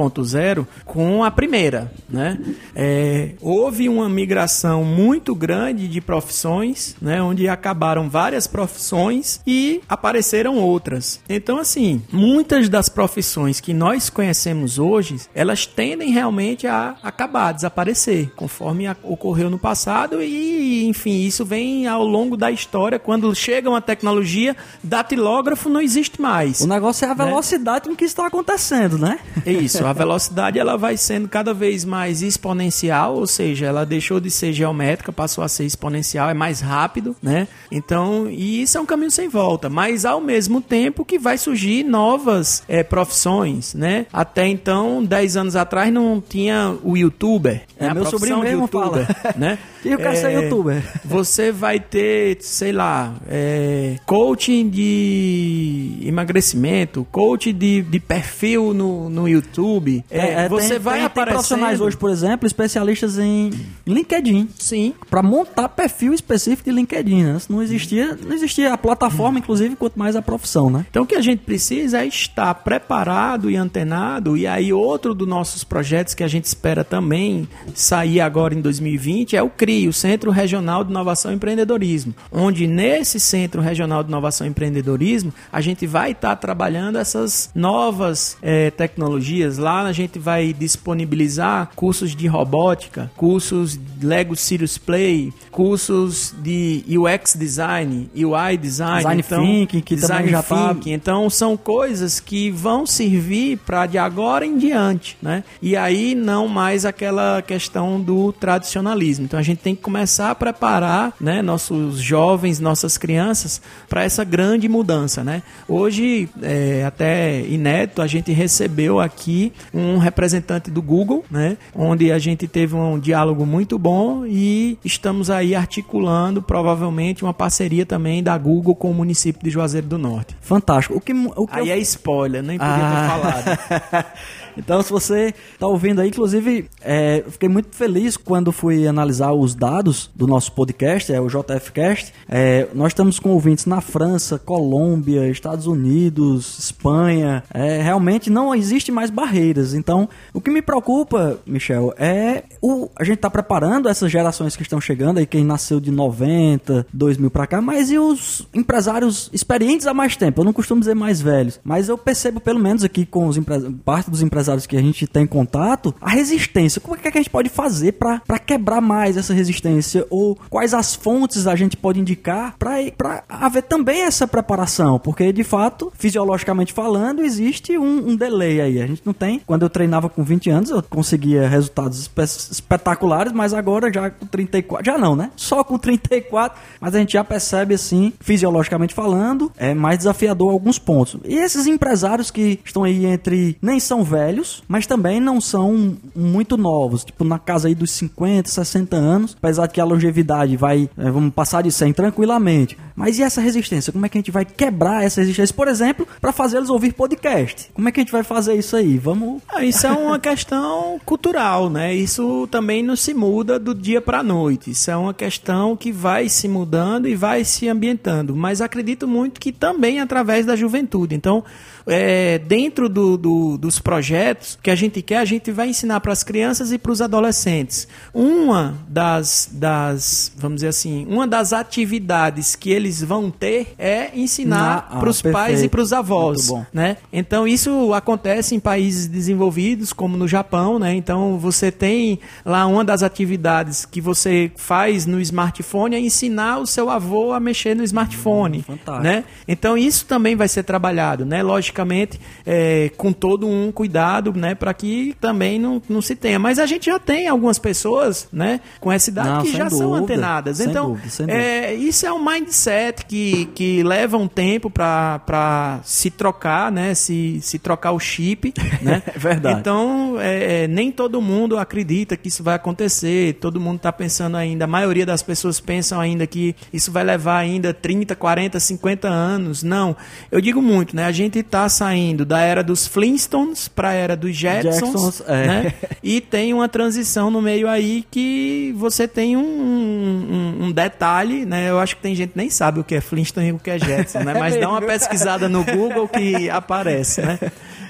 Com 0.84 1.24
a 1.24 1.30
primeira, 1.30 1.92
né? 2.08 2.38
É, 2.74 3.32
houve 3.40 3.88
uma 3.88 4.08
migração 4.08 4.84
muito 4.84 5.34
grande 5.34 5.88
de 5.88 6.00
profissões, 6.00 6.96
né? 7.00 7.22
Onde 7.22 7.48
acabaram 7.48 8.08
várias 8.08 8.46
profissões 8.46 9.40
e 9.46 9.80
apareceram 9.88 10.56
outras. 10.56 11.20
Então, 11.28 11.58
assim, 11.58 12.02
muitas 12.12 12.68
das 12.68 12.88
profissões 12.88 13.60
que 13.60 13.72
nós 13.72 14.10
conhecemos 14.10 14.78
hoje, 14.78 15.16
elas 15.34 15.66
tendem 15.66 16.10
realmente 16.10 16.66
a 16.66 16.96
acabar 17.02 17.48
a 17.48 17.52
desaparecer, 17.52 18.30
conforme 18.36 18.86
ocorreu 19.02 19.50
no 19.50 19.58
passado 19.58 20.22
e, 20.22 20.86
enfim, 20.86 21.22
isso 21.22 21.44
vem 21.44 21.86
ao 21.86 22.04
longo 22.04 22.36
da 22.36 22.50
história. 22.50 22.98
Quando 22.98 23.34
chega 23.34 23.68
uma 23.68 23.80
tecnologia, 23.80 24.56
datilógrafo 24.82 25.68
não 25.68 25.80
existe 25.80 26.20
mais. 26.20 26.60
O 26.60 26.66
negócio 26.66 27.04
é 27.04 27.08
a 27.08 27.14
né? 27.14 27.24
velocidade 27.24 27.86
né? 27.86 27.92
com 27.92 27.96
que 27.96 28.04
está 28.04 28.26
acontecendo, 28.26 28.98
né? 28.98 29.18
Isso, 29.46 29.84
a 29.84 29.92
velocidade 29.92 30.11
ela 30.58 30.76
vai 30.76 30.96
sendo 30.96 31.28
cada 31.28 31.54
vez 31.54 31.84
mais 31.84 32.22
exponencial, 32.22 33.16
ou 33.16 33.26
seja, 33.26 33.66
ela 33.66 33.86
deixou 33.86 34.20
de 34.20 34.30
ser 34.30 34.52
geométrica, 34.52 35.12
passou 35.12 35.44
a 35.44 35.48
ser 35.48 35.64
exponencial, 35.64 36.28
é 36.28 36.34
mais 36.34 36.60
rápido, 36.60 37.16
né? 37.22 37.48
Então, 37.70 38.28
e 38.28 38.62
isso 38.62 38.76
é 38.76 38.80
um 38.80 38.86
caminho 38.86 39.10
sem 39.10 39.28
volta, 39.28 39.68
mas 39.68 40.04
ao 40.04 40.20
mesmo 40.20 40.60
tempo 40.60 41.04
que 41.04 41.18
vai 41.18 41.38
surgir 41.38 41.84
novas 41.84 42.62
é, 42.68 42.82
profissões, 42.82 43.74
né? 43.74 44.06
Até 44.12 44.46
então, 44.46 45.02
10 45.04 45.36
anos 45.36 45.56
atrás 45.56 45.92
não 45.92 46.20
tinha 46.20 46.76
o 46.82 46.96
YouTube 46.96 47.12
youtuber. 47.12 47.62
É, 47.78 47.86
né? 47.86 47.94
meu 47.94 48.04
sobrinho 48.06 48.40
mesmo 48.40 48.62
youtuber, 48.62 49.06
fala. 49.06 49.34
Né? 49.36 49.58
E 49.84 49.94
o 49.94 49.98
cara 49.98 50.16
é, 50.16 50.42
youtuber. 50.42 50.82
Você 51.04 51.50
vai 51.50 51.80
ter, 51.80 52.38
sei 52.40 52.72
lá, 52.72 53.14
é, 53.28 53.96
coaching 54.06 54.68
de 54.68 55.98
emagrecimento, 56.02 57.06
coaching 57.10 57.54
de, 57.54 57.82
de 57.82 58.00
perfil 58.00 58.72
no, 58.72 59.08
no 59.08 59.28
YouTube. 59.28 60.04
É, 60.10 60.44
é 60.44 60.48
você 60.48 60.70
tem, 60.70 60.78
vai 60.78 60.94
tem, 60.98 61.04
aparecendo... 61.04 61.24
Tem 61.26 61.34
profissionais 61.34 61.80
hoje, 61.80 61.96
por 61.96 62.10
exemplo, 62.10 62.46
especialistas 62.46 63.18
em 63.18 63.50
LinkedIn. 63.86 64.48
Sim. 64.58 64.94
Para 65.10 65.22
montar 65.22 65.68
perfil 65.68 66.12
específico 66.12 66.70
de 66.70 66.76
LinkedIn. 66.76 67.24
Né? 67.24 67.38
Não 67.48 67.62
existia, 67.62 68.16
não 68.22 68.32
existia 68.32 68.72
a 68.72 68.78
plataforma, 68.78 69.38
inclusive, 69.38 69.76
quanto 69.76 69.98
mais 69.98 70.14
a 70.16 70.22
profissão, 70.22 70.70
né? 70.70 70.86
Então 70.90 71.02
o 71.02 71.06
que 71.06 71.14
a 71.14 71.20
gente 71.20 71.40
precisa 71.40 72.02
é 72.02 72.06
estar 72.06 72.54
preparado 72.56 73.50
e 73.50 73.56
antenado. 73.56 74.36
E 74.36 74.46
aí 74.46 74.72
outro 74.72 75.14
dos 75.14 75.28
nossos 75.28 75.64
projetos 75.64 76.14
que 76.14 76.22
a 76.22 76.28
gente 76.28 76.44
espera 76.44 76.84
também 76.84 77.48
sair 77.74 78.20
agora 78.20 78.54
em 78.54 78.60
2020 78.60 79.36
é 79.36 79.42
o 79.42 79.50
CRI, 79.50 79.71
o 79.88 79.92
Centro 79.92 80.30
Regional 80.30 80.84
de 80.84 80.90
Inovação 80.90 81.32
e 81.32 81.34
Empreendedorismo, 81.34 82.14
onde 82.30 82.66
nesse 82.66 83.18
Centro 83.18 83.60
Regional 83.60 84.02
de 84.02 84.08
Inovação 84.08 84.46
e 84.46 84.50
Empreendedorismo 84.50 85.32
a 85.52 85.60
gente 85.60 85.86
vai 85.86 86.12
estar 86.12 86.30
tá 86.30 86.36
trabalhando 86.36 86.98
essas 86.98 87.50
novas 87.54 88.36
é, 88.42 88.70
tecnologias. 88.70 89.58
Lá 89.58 89.82
a 89.82 89.92
gente 89.92 90.18
vai 90.18 90.52
disponibilizar 90.52 91.70
cursos 91.74 92.14
de 92.14 92.26
robótica, 92.26 93.10
cursos 93.16 93.78
Lego 94.02 94.36
Serious 94.36 94.78
Play, 94.78 95.32
cursos 95.50 96.34
de 96.42 96.84
UX 96.88 97.34
Design, 97.38 98.10
UI 98.14 98.56
Design, 98.56 98.96
Design 98.98 99.22
então, 99.26 99.44
Thinking, 99.44 99.80
que 99.80 99.94
design 99.94 100.28
já 100.30 100.42
tá 100.42 100.74
thinking. 100.74 100.90
Tá... 100.90 100.94
Então 100.94 101.30
são 101.30 101.56
coisas 101.56 102.20
que 102.20 102.50
vão 102.50 102.86
servir 102.86 103.58
para 103.58 103.86
de 103.86 103.98
agora 103.98 104.44
em 104.44 104.56
diante, 104.56 105.16
né? 105.22 105.44
E 105.60 105.76
aí 105.76 106.14
não 106.14 106.48
mais 106.48 106.84
aquela 106.84 107.42
questão 107.42 108.00
do 108.00 108.32
tradicionalismo. 108.32 109.24
Então 109.24 109.38
a 109.38 109.42
gente 109.42 109.60
tem 109.62 109.74
que 109.74 109.82
começar 109.82 110.30
a 110.30 110.34
preparar, 110.34 111.14
né, 111.20 111.40
nossos 111.40 112.00
jovens, 112.00 112.58
nossas 112.58 112.98
crianças 112.98 113.60
para 113.88 114.02
essa 114.02 114.24
grande 114.24 114.68
mudança, 114.68 115.22
né? 115.22 115.42
Hoje, 115.68 116.28
é, 116.42 116.84
até 116.84 117.40
inédito, 117.42 118.02
a 118.02 118.06
gente 118.06 118.32
recebeu 118.32 119.00
aqui 119.00 119.52
um 119.72 119.98
representante 119.98 120.70
do 120.70 120.82
Google, 120.82 121.24
né, 121.30 121.56
onde 121.74 122.10
a 122.10 122.18
gente 122.18 122.46
teve 122.48 122.74
um 122.74 122.98
diálogo 122.98 123.46
muito 123.46 123.78
bom 123.78 124.26
e 124.26 124.78
estamos 124.84 125.30
aí 125.30 125.54
articulando 125.54 126.42
provavelmente 126.42 127.22
uma 127.22 127.34
parceria 127.34 127.86
também 127.86 128.22
da 128.22 128.36
Google 128.36 128.74
com 128.74 128.90
o 128.90 128.94
município 128.94 129.42
de 129.42 129.50
Juazeiro 129.50 129.86
do 129.86 129.98
Norte. 129.98 130.36
Fantástico. 130.40 130.96
O 130.96 131.00
que, 131.00 131.12
o 131.12 131.46
que 131.46 131.58
aí 131.58 131.68
eu... 131.68 131.74
é 131.74 131.78
spoiler, 131.78 132.42
nem 132.42 132.58
podia 132.58 132.74
ah. 132.74 132.90
ter 132.90 133.20
falado. 133.20 134.06
Então, 134.56 134.82
se 134.82 134.90
você 134.90 135.34
está 135.52 135.66
ouvindo 135.66 136.00
aí, 136.00 136.08
inclusive, 136.08 136.68
é, 136.80 137.24
fiquei 137.28 137.48
muito 137.48 137.74
feliz 137.74 138.16
quando 138.16 138.52
fui 138.52 138.86
analisar 138.86 139.32
os 139.32 139.54
dados 139.54 140.10
do 140.14 140.26
nosso 140.26 140.52
podcast, 140.52 141.12
é 141.12 141.20
o 141.20 141.28
JFcast. 141.28 142.12
É, 142.28 142.68
nós 142.74 142.88
estamos 142.88 143.18
com 143.18 143.30
ouvintes 143.30 143.66
na 143.66 143.80
França, 143.80 144.38
Colômbia, 144.38 145.28
Estados 145.28 145.66
Unidos, 145.66 146.58
Espanha. 146.58 147.42
É, 147.52 147.80
realmente 147.80 148.28
não 148.30 148.54
existe 148.54 148.92
mais 148.92 149.10
barreiras. 149.10 149.74
Então, 149.74 150.08
o 150.32 150.40
que 150.40 150.50
me 150.50 150.60
preocupa, 150.60 151.38
Michel, 151.46 151.94
é 151.98 152.44
o, 152.60 152.90
a 152.96 153.04
gente 153.04 153.16
está 153.16 153.30
preparando 153.30 153.88
essas 153.88 154.10
gerações 154.10 154.54
que 154.54 154.62
estão 154.62 154.80
chegando 154.80 155.18
aí, 155.18 155.26
quem 155.26 155.44
nasceu 155.44 155.80
de 155.80 155.90
90, 155.90 156.86
2000 156.92 157.30
para 157.30 157.46
cá, 157.46 157.60
mas 157.60 157.90
e 157.90 157.98
os 157.98 158.46
empresários 158.52 159.30
experientes 159.32 159.86
há 159.86 159.94
mais 159.94 160.16
tempo? 160.16 160.40
Eu 160.40 160.44
não 160.44 160.52
costumo 160.52 160.80
dizer 160.80 160.94
mais 160.94 161.20
velhos, 161.20 161.58
mas 161.64 161.88
eu 161.88 161.96
percebo 161.96 162.40
pelo 162.40 162.58
menos 162.58 162.84
aqui 162.84 163.06
com 163.06 163.26
os 163.26 163.38
parte 163.84 164.10
dos 164.10 164.22
empresários 164.22 164.41
que 164.68 164.76
a 164.76 164.80
gente 164.80 165.06
tem 165.06 165.26
contato, 165.26 165.94
a 166.00 166.10
resistência. 166.10 166.80
Como 166.80 166.96
é 166.96 166.98
que 166.98 167.08
a 167.08 167.20
gente 167.20 167.30
pode 167.30 167.48
fazer 167.48 167.92
para 167.92 168.38
quebrar 168.38 168.80
mais 168.80 169.16
essa 169.16 169.34
resistência? 169.34 170.06
Ou 170.10 170.38
quais 170.48 170.74
as 170.74 170.94
fontes 170.94 171.46
a 171.46 171.56
gente 171.56 171.76
pode 171.76 172.00
indicar 172.00 172.56
para 172.58 173.24
haver 173.28 173.62
também 173.62 174.02
essa 174.02 174.26
preparação? 174.26 174.98
Porque, 174.98 175.32
de 175.32 175.44
fato, 175.44 175.92
fisiologicamente 175.96 176.72
falando, 176.72 177.22
existe 177.22 177.76
um, 177.78 178.10
um 178.10 178.16
delay 178.16 178.60
aí. 178.60 178.80
A 178.80 178.86
gente 178.86 179.02
não 179.04 179.12
tem. 179.12 179.40
Quando 179.46 179.62
eu 179.62 179.70
treinava 179.70 180.08
com 180.08 180.22
20 180.22 180.50
anos, 180.50 180.70
eu 180.70 180.82
conseguia 180.82 181.48
resultados 181.48 182.00
espe 182.00 182.22
espetaculares, 182.22 183.32
mas 183.32 183.52
agora 183.52 183.92
já 183.92 184.10
com 184.10 184.26
34. 184.26 184.84
Já 184.84 184.98
não, 184.98 185.16
né? 185.16 185.30
Só 185.36 185.64
com 185.64 185.78
34, 185.78 186.58
mas 186.80 186.94
a 186.94 186.98
gente 186.98 187.12
já 187.12 187.24
percebe 187.24 187.74
assim, 187.74 188.12
fisiologicamente 188.20 188.94
falando, 188.94 189.52
é 189.56 189.74
mais 189.74 189.98
desafiador 189.98 190.52
alguns 190.52 190.78
pontos. 190.78 191.20
E 191.24 191.34
esses 191.34 191.66
empresários 191.66 192.30
que 192.30 192.60
estão 192.64 192.84
aí 192.84 193.06
entre 193.06 193.56
nem 193.60 193.80
são 193.80 194.02
velhos, 194.02 194.31
mas 194.68 194.86
também 194.86 195.20
não 195.20 195.40
são 195.40 195.96
muito 196.14 196.56
novos, 196.56 197.04
tipo 197.04 197.24
na 197.24 197.38
casa 197.38 197.68
aí 197.68 197.74
dos 197.74 197.90
50, 197.92 198.48
60 198.48 198.96
anos, 198.96 199.36
apesar 199.38 199.66
de 199.66 199.74
que 199.74 199.80
a 199.80 199.84
longevidade 199.84 200.56
vai, 200.56 200.88
é, 200.96 201.10
vamos 201.10 201.32
passar 201.32 201.62
de 201.62 201.70
100 201.70 201.92
tranquilamente. 201.92 202.76
Mas 202.94 203.18
e 203.18 203.22
essa 203.22 203.40
resistência? 203.40 203.92
Como 203.92 204.04
é 204.04 204.08
que 204.08 204.18
a 204.18 204.20
gente 204.20 204.30
vai 204.30 204.44
quebrar 204.44 205.02
essa 205.04 205.20
resistência, 205.20 205.54
por 205.54 205.68
exemplo, 205.68 206.06
para 206.20 206.32
fazer 206.32 206.58
eles 206.58 206.68
ouvir 206.68 206.92
podcast? 206.92 207.70
Como 207.72 207.88
é 207.88 207.92
que 207.92 208.00
a 208.00 208.02
gente 208.02 208.12
vai 208.12 208.22
fazer 208.22 208.54
isso 208.54 208.76
aí? 208.76 208.98
Vamos. 208.98 209.42
Ah, 209.48 209.64
isso 209.64 209.86
é 209.86 209.92
uma 209.92 210.18
questão 210.18 211.00
cultural, 211.04 211.70
né? 211.70 211.94
Isso 211.94 212.46
também 212.50 212.82
não 212.82 212.96
se 212.96 213.14
muda 213.14 213.58
do 213.58 213.74
dia 213.74 214.00
para 214.00 214.22
noite. 214.22 214.70
Isso 214.70 214.90
é 214.90 214.96
uma 214.96 215.14
questão 215.14 215.76
que 215.76 215.90
vai 215.90 216.28
se 216.28 216.48
mudando 216.48 217.08
e 217.08 217.14
vai 217.14 217.44
se 217.44 217.68
ambientando. 217.68 218.36
Mas 218.36 218.60
acredito 218.60 219.08
muito 219.08 219.40
que 219.40 219.52
também 219.52 220.00
através 220.00 220.44
da 220.44 220.54
juventude. 220.54 221.14
Então, 221.14 221.44
é, 221.86 222.38
dentro 222.38 222.88
do, 222.88 223.16
do, 223.16 223.58
dos 223.58 223.78
projetos 223.78 224.58
que 224.62 224.70
a 224.70 224.74
gente 224.74 225.02
quer, 225.02 225.18
a 225.18 225.24
gente 225.24 225.50
vai 225.50 225.68
ensinar 225.68 226.00
para 226.00 226.12
as 226.12 226.22
crianças 226.22 226.72
e 226.72 226.78
para 226.78 226.92
os 226.92 227.00
adolescentes. 227.00 227.88
Uma 228.14 228.78
das, 228.88 229.48
das, 229.52 230.32
vamos 230.36 230.56
dizer 230.56 230.68
assim, 230.68 231.06
uma 231.08 231.26
das 231.26 231.52
atividades 231.52 232.54
que 232.54 232.70
eles 232.70 233.02
vão 233.02 233.30
ter 233.30 233.74
é 233.78 234.10
ensinar 234.14 234.88
ah, 234.90 234.98
para 234.98 235.08
os 235.08 235.22
pais 235.22 235.62
e 235.62 235.68
para 235.68 235.80
os 235.80 235.92
avós. 235.92 236.52
Né? 236.72 236.96
Então, 237.12 237.46
isso 237.46 237.92
acontece 237.94 238.54
em 238.54 238.60
países 238.60 239.06
desenvolvidos, 239.06 239.92
como 239.92 240.16
no 240.16 240.28
Japão. 240.28 240.78
Né? 240.78 240.94
Então, 240.94 241.38
você 241.38 241.70
tem 241.70 242.20
lá 242.44 242.66
uma 242.66 242.84
das 242.84 243.02
atividades 243.02 243.84
que 243.84 244.00
você 244.00 244.50
faz 244.56 245.06
no 245.06 245.20
smartphone 245.20 245.96
é 245.96 246.00
ensinar 246.00 246.58
o 246.58 246.66
seu 246.66 246.88
avô 246.88 247.32
a 247.32 247.40
mexer 247.40 247.74
no 247.74 247.82
smartphone. 247.82 248.64
Hum, 248.68 249.00
né? 249.02 249.24
Então, 249.46 249.76
isso 249.76 250.06
também 250.06 250.36
vai 250.36 250.48
ser 250.48 250.62
trabalhado. 250.62 251.24
Né? 251.24 251.42
Lógico 251.42 251.71
logicamente, 251.72 252.20
é, 252.44 252.90
com 252.96 253.12
todo 253.12 253.48
um 253.48 253.72
cuidado, 253.72 254.32
né, 254.34 254.54
para 254.54 254.72
que 254.74 255.16
também 255.20 255.58
não, 255.58 255.80
não 255.88 256.02
se 256.02 256.14
tenha. 256.14 256.38
Mas 256.38 256.58
a 256.58 256.66
gente 256.66 256.86
já 256.86 256.98
tem 256.98 257.26
algumas 257.26 257.58
pessoas, 257.58 258.28
né, 258.32 258.60
com 258.78 258.92
essa 258.92 259.10
idade 259.10 259.28
não, 259.28 259.42
que 259.42 259.52
já 259.52 259.64
dúvida, 259.64 259.76
são 259.76 259.94
antenadas. 259.94 260.60
Então, 260.60 260.92
dúvida, 260.92 261.32
é, 261.32 261.74
isso 261.74 262.06
é 262.06 262.12
um 262.12 262.22
mindset 262.22 263.06
que, 263.06 263.46
que 263.54 263.82
leva 263.82 264.16
um 264.16 264.28
tempo 264.28 264.70
para 264.70 265.80
se 265.84 266.10
trocar, 266.10 266.70
né, 266.70 266.94
se, 266.94 267.40
se 267.40 267.58
trocar 267.58 267.92
o 267.92 267.98
chip, 267.98 268.52
né? 268.82 269.02
é 269.06 269.18
verdade. 269.18 269.60
Então, 269.60 270.16
é, 270.20 270.64
é, 270.64 270.68
nem 270.68 270.92
todo 270.92 271.20
mundo 271.20 271.58
acredita 271.58 272.16
que 272.16 272.28
isso 272.28 272.42
vai 272.42 272.54
acontecer, 272.54 273.34
todo 273.34 273.60
mundo 273.60 273.76
está 273.76 273.92
pensando 273.92 274.36
ainda, 274.36 274.64
a 274.64 274.68
maioria 274.68 275.06
das 275.06 275.22
pessoas 275.22 275.58
pensam 275.58 276.00
ainda 276.00 276.26
que 276.26 276.54
isso 276.72 276.92
vai 276.92 277.04
levar 277.04 277.38
ainda 277.38 277.72
30, 277.72 278.14
40, 278.14 278.60
50 278.60 279.08
anos. 279.08 279.62
Não, 279.62 279.96
eu 280.30 280.40
digo 280.40 280.60
muito, 280.60 280.94
né, 280.94 281.04
a 281.04 281.12
gente 281.12 281.38
está 281.38 281.61
Saindo 281.68 282.24
da 282.24 282.40
era 282.40 282.62
dos 282.62 282.86
Flintstones 282.86 283.68
para 283.68 283.90
a 283.90 283.92
era 283.92 284.16
dos 284.16 284.36
Jetsons, 284.36 284.80
Jacksons, 284.80 285.22
é. 285.26 285.46
né? 285.46 285.74
E 286.02 286.20
tem 286.20 286.52
uma 286.52 286.68
transição 286.68 287.30
no 287.30 287.40
meio 287.40 287.68
aí 287.68 288.04
que 288.10 288.74
você 288.76 289.06
tem 289.06 289.36
um, 289.36 289.40
um, 289.40 290.64
um, 290.64 290.72
detalhe, 290.72 291.44
né? 291.44 291.70
Eu 291.70 291.78
acho 291.78 291.96
que 291.96 292.02
tem 292.02 292.14
gente 292.14 292.30
que 292.30 292.38
nem 292.38 292.50
sabe 292.50 292.80
o 292.80 292.84
que 292.84 292.94
é 292.96 293.00
Flintstone 293.00 293.48
e 293.48 293.52
o 293.52 293.58
que 293.58 293.70
é 293.70 293.78
Jetson, 293.78 294.20
né? 294.20 294.34
Mas 294.38 294.58
dá 294.58 294.68
uma 294.68 294.82
pesquisada 294.82 295.48
no 295.48 295.64
Google 295.64 296.08
que 296.08 296.48
aparece, 296.50 297.22
né? 297.22 297.38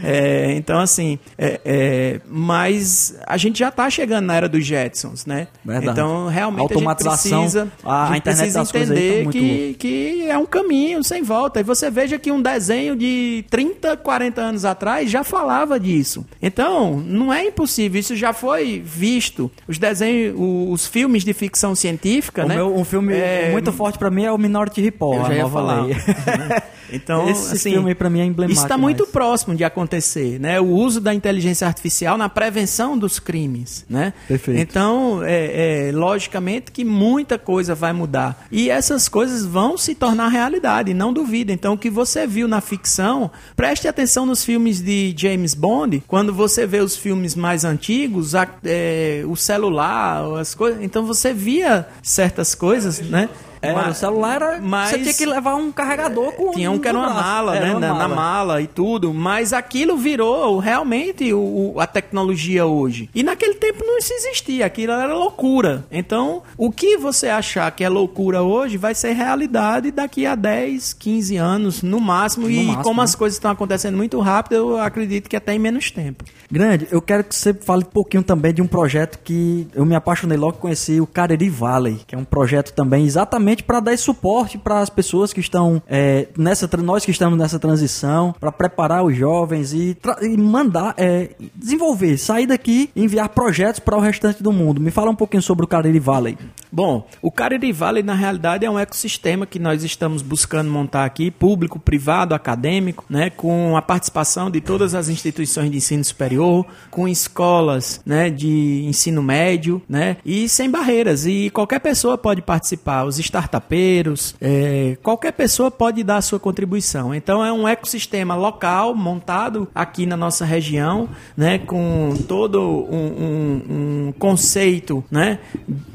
É, 0.03 0.53
então, 0.57 0.81
assim, 0.81 1.19
é, 1.39 1.61
é, 1.65 2.21
mas 2.29 3.17
a 3.27 3.37
gente 3.37 3.59
já 3.59 3.69
está 3.69 3.89
chegando 3.89 4.27
na 4.27 4.35
era 4.35 4.49
dos 4.49 4.65
Jetsons, 4.67 5.25
né? 5.27 5.49
Verdade. 5.65 5.91
Então, 5.91 6.27
realmente, 6.29 6.75
a 6.75 6.79
gente 6.79 6.97
precisa, 6.97 7.69
a, 7.85 8.09
a 8.09 8.15
gente 8.15 8.23
precisa 8.23 8.61
entender 8.61 9.29
que, 9.29 9.75
que 9.79 10.27
é 10.29 10.37
um 10.37 10.47
caminho 10.47 11.03
sem 11.05 11.23
volta. 11.23 11.61
E 11.61 11.63
você 11.63 11.91
veja 11.91 12.19
que 12.19 12.31
um 12.31 12.43
desenho 12.43 12.97
de 12.97 13.45
30, 13.51 13.97
40 13.97 14.41
anos 14.41 14.65
atrás 14.65 15.11
já 15.11 15.23
falava 15.23 15.79
disso. 15.79 16.27
Então, 16.41 16.99
não 17.07 17.33
é 17.33 17.47
impossível. 17.47 18.01
Isso 18.01 18.17
já 18.17 18.33
foi 18.33 18.83
visto. 18.85 19.51
Os 19.69 19.79
desenhos, 19.79 20.35
os 20.39 20.87
filmes 20.87 21.25
de 21.25 21.33
ficção 21.33 21.75
científica, 21.75 22.45
o 22.45 22.49
né? 22.49 22.57
Meu, 22.57 22.75
um 22.75 22.85
filme 22.85 23.15
é... 23.15 23.51
muito 23.53 23.73
forte 23.73 23.99
para 23.99 24.11
mim 24.11 24.25
é 24.25 24.33
o 24.33 24.39
Minority 24.39 24.81
Report, 24.81 25.21
Eu 25.21 25.27
já 25.27 25.35
ia 25.35 25.49
falar. 25.49 25.87
Então, 26.93 27.29
Esse 27.31 27.55
assim, 27.55 27.71
filme 27.73 27.95
para 27.95 28.11
mim 28.11 28.21
é 28.21 28.25
emblemático. 28.25 28.53
Isso 28.53 28.63
está 28.63 28.77
muito 28.77 29.07
próximo 29.07 29.55
de 29.55 29.65
acontecer, 29.65 29.92
né? 30.39 30.61
O 30.61 30.67
uso 30.67 31.01
da 31.01 31.15
inteligência 31.15 31.67
artificial 31.67 32.17
na 32.17 32.29
prevenção 32.29 32.97
dos 32.97 33.19
crimes, 33.19 33.85
né? 33.89 34.13
Perfeito. 34.29 34.61
Então, 34.61 35.23
é, 35.23 35.89
é, 35.89 35.93
logicamente 35.93 36.71
que 36.71 36.85
muita 36.85 37.39
coisa 37.39 37.75
vai 37.75 37.93
mudar 37.93 38.47
e 38.51 38.71
essas 38.71 39.09
coisas 39.09 39.45
vão 39.45 39.77
se 39.77 39.95
tornar 39.95 40.29
realidade, 40.29 40.95
não 40.95 41.13
duvida. 41.13 41.53
Então, 41.53 41.75
o 41.75 41.79
que 41.79 41.91
você 41.91 42.27
viu 42.27 42.47
na 42.49 42.61
ficção, 42.61 43.31
preste 43.57 43.89
atenção 43.89 44.25
nos 44.25 44.45
filmes 44.45 44.81
de 44.81 45.15
James 45.17 45.55
Bond. 45.55 46.03
Quando 46.07 46.33
você 46.33 46.67
vê 46.67 46.81
os 46.81 46.97
filmes 46.97 47.35
mais 47.35 47.65
antigos, 47.65 48.35
a, 48.35 48.49
é, 48.65 49.23
o 49.27 49.37
celular, 49.37 50.39
as 50.39 50.55
coisas, 50.55 50.83
então 50.83 51.05
você 51.05 51.33
via 51.33 51.87
certas 52.03 52.55
coisas, 52.55 53.01
né? 53.01 53.29
É, 53.63 53.73
mas, 53.73 53.97
o 53.97 54.01
celular 54.01 54.43
era. 54.43 54.61
Mas, 54.61 54.91
você 54.91 54.99
tinha 54.99 55.15
que 55.15 55.25
levar 55.25 55.55
um 55.55 55.71
carregador 55.71 56.33
com. 56.33 56.51
Tinha 56.51 56.69
um 56.69 56.81
que 56.81 56.89
era 56.89 56.99
uma 56.99 57.15
mala, 57.15 57.53
né? 57.53 57.71
Uma 57.71 57.81
na, 57.81 57.95
mala. 57.95 58.09
na, 58.09 58.15
mala 58.15 58.61
e 58.61 58.67
tudo. 58.67 59.15
Mas 59.15 59.53
aquilo 59.53 59.97
virou 59.97 60.59
realmente 60.59 61.33
o, 61.33 61.75
a 61.79 61.87
tecnologia 61.87 62.67
hoje. 62.67 63.09
E 63.15 63.23
naquele 63.23 63.55
tempo 63.55 63.85
não 63.87 64.01
se 64.01 64.13
existia. 64.15 64.67
Aquilo 64.67 64.93
era 64.93 65.15
loucura. 65.15 65.85
Então, 65.93 66.43
o 66.59 66.73
que 66.73 66.97
você 66.97 67.29
achar 67.29 67.71
que 67.71 67.85
é 67.85 67.89
loucura 67.89 68.43
hoje 68.43 68.77
vai 68.77 68.97
ser 68.97 69.13
realidade 69.13 69.93
daqui 69.93 70.27
a 70.27 70.35
10, 70.35 70.95
15 70.95 71.37
anos, 71.37 71.83
no 71.83 72.01
máximo. 72.01 72.47
No 72.47 72.51
e 72.51 72.65
máximo, 72.65 72.83
como 72.83 73.01
né? 73.01 73.05
as 73.05 73.15
coisas 73.15 73.37
estão 73.37 73.53
acontecendo 73.53 73.97
muito 73.97 74.19
rápido, 74.19 74.57
eu 74.57 74.79
acredito 74.79 75.31
que 75.31 75.37
até 75.37 75.55
em 75.55 75.59
menos 75.61 75.93
tempo. 75.93 76.25
Grande, 76.51 76.89
eu 76.91 77.01
quero 77.01 77.23
que 77.25 77.35
você 77.35 77.55
fale 77.55 77.85
um 77.85 77.87
pouquinho 77.87 78.23
também 78.25 78.53
de 78.53 78.61
um 78.61 78.67
projeto 78.67 79.21
que 79.23 79.69
eu 79.73 79.87
me 79.87 79.95
apaixonei 79.95 80.37
logo 80.37 80.59
conheci, 80.59 81.01
o 81.01 81.07
Cariri 81.07 81.49
Valley, 81.49 82.01
que 82.07 82.15
é 82.15 82.19
um 82.19 82.25
projeto 82.25 82.73
também 82.73 83.05
exatamente 83.07 83.52
justamente 83.53 83.63
para 83.63 83.81
dar 83.81 83.99
suporte 83.99 84.59
para 84.59 84.81
as 84.81 84.91
pessoas 84.91 85.33
que 85.33 85.41
estão 85.41 85.83
é, 85.89 86.29
nessa 86.37 86.69
nós 86.79 87.05
que 87.05 87.11
estamos 87.11 87.39
nessa 87.39 87.59
transição, 87.59 88.35
para 88.41 88.51
preparar 88.51 89.05
os 89.05 89.17
jovens 89.17 89.73
e, 89.73 89.97
e 90.23 90.37
mandar 90.37 90.95
é, 90.97 91.31
desenvolver, 91.55 92.17
sair 92.17 92.47
daqui 92.47 92.91
e 92.97 93.05
enviar 93.05 93.29
projetos 93.29 93.79
para 93.79 93.97
o 93.97 94.01
restante 94.01 94.43
do 94.43 94.53
mundo. 94.53 94.81
Me 94.81 94.91
fala 94.91 95.11
um 95.11 95.15
pouquinho 95.15 95.43
sobre 95.43 95.65
o 95.65 95.69
Cariri 95.69 95.99
Valley. 95.99 96.39
Bom, 96.71 97.07
o 97.21 97.31
Cariri 97.31 97.71
Valley 97.71 98.03
na 98.03 98.15
realidade 98.15 98.65
é 98.65 98.71
um 98.71 98.79
ecossistema 98.79 99.45
que 99.45 99.59
nós 99.59 99.85
estamos 99.85 100.23
buscando 100.23 100.71
montar 100.71 101.05
aqui, 101.05 101.31
público, 101.31 101.79
privado, 101.79 102.35
acadêmico, 102.35 103.05
né, 103.11 103.29
com 103.29 103.77
a 103.77 103.83
participação 103.83 104.51
de 104.51 104.61
todas 104.61 104.95
as 104.95 105.11
instituições 105.11 105.71
de 105.71 105.77
ensino 105.77 106.03
superior, 106.03 106.65
com 106.91 107.07
escolas, 107.07 108.01
né, 108.07 108.31
de 108.31 108.85
ensino 108.87 109.23
médio, 109.23 109.83
né, 109.87 110.17
e 110.25 110.49
sem 110.49 110.71
barreiras 110.71 111.27
e 111.27 111.51
qualquer 111.51 111.81
pessoa 111.81 112.17
pode 112.17 112.41
participar. 112.41 113.05
Os 113.05 113.19
startupeiros, 113.43 114.35
é, 114.41 114.97
qualquer 115.03 115.33
pessoa 115.33 115.71
pode 115.71 116.03
dar 116.03 116.17
a 116.17 116.23
sua 116.23 116.39
contribuição. 116.39 117.15
Então 117.15 117.45
é 117.45 117.53
um 117.53 117.67
ecossistema 117.67 118.35
local 118.35 118.95
montado 118.95 119.69
aqui 119.75 120.07
na 120.07 120.17
nossa 120.17 120.45
região, 120.45 121.09
né, 121.37 121.59
com 121.59 122.15
todo 122.29 122.61
um, 122.61 122.97
um, 122.97 124.09
um 124.09 124.13
conceito, 124.19 125.05
né, 125.11 125.39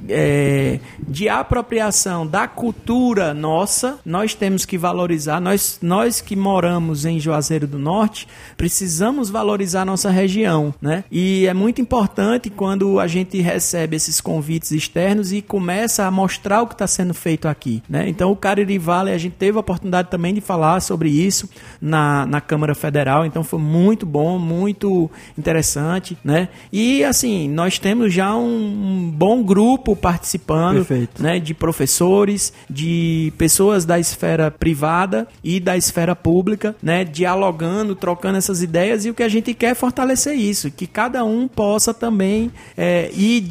é, 0.10 0.80
de 1.08 1.30
apropriação 1.30 2.26
da 2.26 2.48
cultura 2.48 3.34
nossa, 3.34 4.00
nós 4.06 4.34
temos 4.34 4.66
que 4.66 4.78
valorizar. 4.78 5.40
Nós, 5.40 5.80
nós 5.82 6.22
que 6.22 6.36
moramos 6.36 7.06
em 7.06 7.20
Juazeiro 7.20 7.68
do 7.68 7.78
Norte, 7.78 8.28
precisamos 8.56 9.30
valorizar 9.30 9.86
nossa 9.86 10.10
região, 10.10 10.74
né? 10.82 11.04
E 11.12 11.46
é 11.48 11.54
muito 11.54 11.82
importante 11.82 12.50
quando 12.50 13.00
a 13.00 13.08
gente 13.08 13.40
recebe 13.42 13.96
esses 13.96 14.22
convites 14.22 14.72
externos 14.72 15.32
e 15.32 15.42
começa 15.42 16.06
a 16.06 16.12
mostrar 16.12 16.62
o 16.62 16.68
que 16.68 16.74
está 16.74 16.88
sendo 16.88 17.14
feito 17.14 17.48
aqui, 17.48 17.84
né? 17.90 18.08
Então, 18.08 18.32
o 18.32 18.36
Cariri 18.36 18.78
Valley, 18.78 19.14
a 19.14 19.18
gente 19.18 19.36
teve 19.36 19.58
a 19.58 19.62
oportunidade 19.62 20.10
também 20.10 20.34
de 20.34 20.42
falar 20.42 20.80
sobre 20.82 21.10
isso 21.10 21.50
na, 21.82 22.26
na 22.26 22.40
Câmara 22.40 22.74
Federal, 22.74 23.26
então 23.26 23.44
foi 23.44 23.60
muito 23.60 24.06
bom, 24.06 24.40
muito 24.40 25.10
interessante, 25.38 26.18
né? 26.24 26.50
E, 26.72 27.04
assim, 27.04 27.50
nós 27.50 27.78
temos 27.80 28.14
já 28.14 28.36
um, 28.36 28.48
um 28.48 29.12
bom 29.12 29.44
grupo 29.44 29.97
participando, 29.98 30.78
Perfeito. 30.86 31.22
né? 31.22 31.40
De 31.40 31.54
professores, 31.54 32.54
de 32.70 33.34
pessoas 33.38 33.86
da 33.86 34.00
esfera 34.00 34.50
privada 34.50 35.28
e 35.44 35.60
da 35.60 35.76
esfera 35.76 36.16
pública, 36.16 36.76
né? 36.82 37.04
Dialogando, 37.04 37.96
trocando 37.96 38.38
essas 38.38 38.62
ideias 38.62 39.06
e 39.06 39.10
o 39.10 39.14
que 39.14 39.24
a 39.24 39.30
gente 39.30 39.54
quer 39.54 39.72
é 39.72 39.76
fortalecer 39.76 40.36
isso, 40.36 40.72
que 40.72 40.88
cada 40.88 41.24
um 41.24 41.48
possa 41.48 41.94
também 41.94 42.52
é, 42.78 43.10
ir 43.14 43.42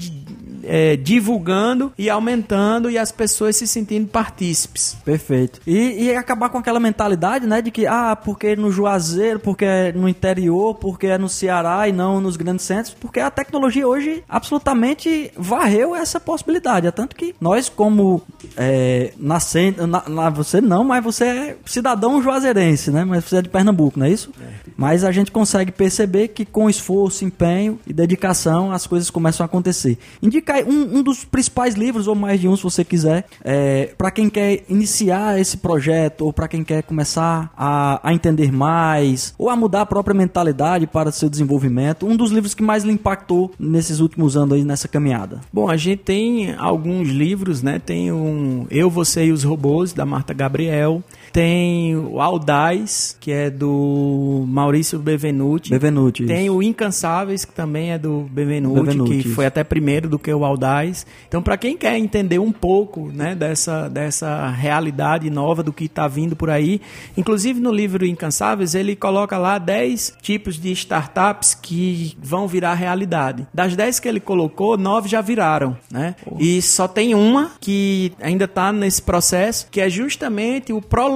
é, 0.66 0.96
divulgando 0.96 1.92
e 1.96 2.08
aumentando 2.10 2.90
e 2.90 2.98
as 2.98 3.10
pessoas 3.12 3.56
se 3.56 3.66
sentindo 3.66 4.08
partícipes. 4.08 4.96
Perfeito. 5.04 5.60
E, 5.66 6.04
e 6.04 6.14
acabar 6.14 6.48
com 6.48 6.58
aquela 6.58 6.80
mentalidade, 6.80 7.46
né, 7.46 7.60
de 7.62 7.70
que, 7.70 7.86
ah, 7.86 8.16
porque 8.16 8.56
no 8.56 8.70
Juazeiro, 8.70 9.38
porque 9.40 9.64
é 9.64 9.92
no 9.92 10.08
interior, 10.08 10.74
porque 10.74 11.06
é 11.06 11.18
no 11.18 11.28
Ceará 11.28 11.88
e 11.88 11.92
não 11.92 12.20
nos 12.20 12.36
grandes 12.36 12.64
centros, 12.64 12.94
porque 12.98 13.20
a 13.20 13.30
tecnologia 13.30 13.86
hoje 13.86 14.22
absolutamente 14.28 15.30
varreu 15.36 15.94
essa 15.94 16.18
possibilidade. 16.18 16.86
É 16.86 16.90
tanto 16.90 17.14
que 17.16 17.34
nós, 17.40 17.68
como 17.68 18.22
é, 18.56 19.12
nascendo, 19.18 19.86
na, 19.86 20.02
na- 20.08 20.30
você 20.30 20.60
não, 20.60 20.82
mas 20.84 21.02
você 21.04 21.24
é 21.24 21.56
cidadão 21.64 22.22
juazeirense, 22.22 22.90
né, 22.90 23.04
mas 23.04 23.24
você 23.24 23.36
é 23.36 23.42
de 23.42 23.48
Pernambuco, 23.48 23.98
não 23.98 24.06
é 24.06 24.10
isso? 24.10 24.32
Mas 24.76 25.04
a 25.04 25.12
gente 25.12 25.30
consegue 25.30 25.72
perceber 25.72 26.28
que 26.28 26.44
com 26.44 26.68
esforço, 26.68 27.24
empenho 27.24 27.78
e 27.86 27.92
dedicação 27.92 28.72
as 28.72 28.86
coisas 28.86 29.10
começam 29.10 29.44
a 29.44 29.46
acontecer. 29.46 29.98
Indica 30.22 30.54
aí 30.54 30.55
um, 30.64 30.98
um 30.98 31.02
dos 31.02 31.24
principais 31.24 31.74
livros, 31.74 32.06
ou 32.06 32.14
mais 32.14 32.40
de 32.40 32.48
um 32.48 32.56
se 32.56 32.62
você 32.62 32.84
quiser, 32.84 33.24
é, 33.44 33.94
para 33.96 34.10
quem 34.10 34.28
quer 34.28 34.64
iniciar 34.68 35.38
esse 35.40 35.56
projeto, 35.56 36.22
ou 36.22 36.32
para 36.32 36.48
quem 36.48 36.62
quer 36.64 36.82
começar 36.82 37.52
a, 37.56 38.00
a 38.02 38.14
entender 38.14 38.52
mais, 38.52 39.34
ou 39.38 39.50
a 39.50 39.56
mudar 39.56 39.82
a 39.82 39.86
própria 39.86 40.14
mentalidade 40.14 40.86
para 40.86 41.12
seu 41.12 41.28
desenvolvimento. 41.28 42.06
Um 42.06 42.16
dos 42.16 42.30
livros 42.30 42.54
que 42.54 42.62
mais 42.62 42.84
lhe 42.84 42.92
impactou 42.92 43.52
nesses 43.58 44.00
últimos 44.00 44.36
anos 44.36 44.54
aí 44.54 44.64
nessa 44.64 44.88
caminhada. 44.88 45.40
Bom, 45.52 45.68
a 45.68 45.76
gente 45.76 46.02
tem 46.02 46.54
alguns 46.56 47.08
livros, 47.08 47.62
né? 47.62 47.78
Tem 47.78 48.12
um 48.12 48.66
Eu, 48.70 48.90
Você 48.90 49.26
e 49.26 49.32
os 49.32 49.44
Robôs, 49.44 49.92
da 49.92 50.04
Marta 50.06 50.32
Gabriel. 50.32 51.02
Tem 51.32 51.96
o 51.96 52.20
Audaz, 52.20 53.16
que 53.20 53.30
é 53.30 53.50
do 53.50 54.44
Maurício 54.46 54.98
Bevenuti. 54.98 55.70
Bevenuti. 55.70 56.22
isso. 56.22 56.32
Tem 56.32 56.48
o 56.50 56.62
Incansáveis, 56.62 57.44
que 57.44 57.52
também 57.52 57.92
é 57.92 57.98
do 57.98 58.26
Bevenuti, 58.30 58.80
Bevenuti, 58.80 59.10
que 59.10 59.16
isso. 59.28 59.34
foi 59.34 59.46
até 59.46 59.62
primeiro 59.62 60.08
do 60.08 60.18
que 60.18 60.32
o 60.32 60.44
Audaz. 60.44 61.06
Então, 61.28 61.42
para 61.42 61.56
quem 61.56 61.76
quer 61.76 61.96
entender 61.98 62.38
um 62.38 62.52
pouco 62.52 63.10
né, 63.12 63.34
dessa, 63.34 63.88
dessa 63.88 64.48
realidade 64.48 65.28
nova 65.30 65.62
do 65.62 65.72
que 65.72 65.84
está 65.84 66.08
vindo 66.08 66.34
por 66.34 66.50
aí, 66.50 66.80
inclusive 67.16 67.60
no 67.60 67.72
livro 67.72 68.06
Incansáveis, 68.06 68.74
ele 68.74 68.96
coloca 68.96 69.36
lá 69.38 69.58
10 69.58 70.16
tipos 70.22 70.58
de 70.58 70.70
startups 70.72 71.54
que 71.54 72.16
vão 72.22 72.48
virar 72.48 72.74
realidade. 72.74 73.46
Das 73.52 73.76
10 73.76 74.00
que 74.00 74.08
ele 74.08 74.20
colocou, 74.20 74.76
9 74.76 75.08
já 75.08 75.20
viraram. 75.20 75.76
Né? 75.90 76.14
E 76.38 76.62
só 76.62 76.88
tem 76.88 77.14
uma 77.14 77.52
que 77.60 78.12
ainda 78.20 78.44
está 78.44 78.72
nesse 78.72 79.02
processo, 79.02 79.68
que 79.70 79.80
é 79.80 79.90
justamente 79.90 80.72
o 80.72 80.80
prolongamento 80.80 81.15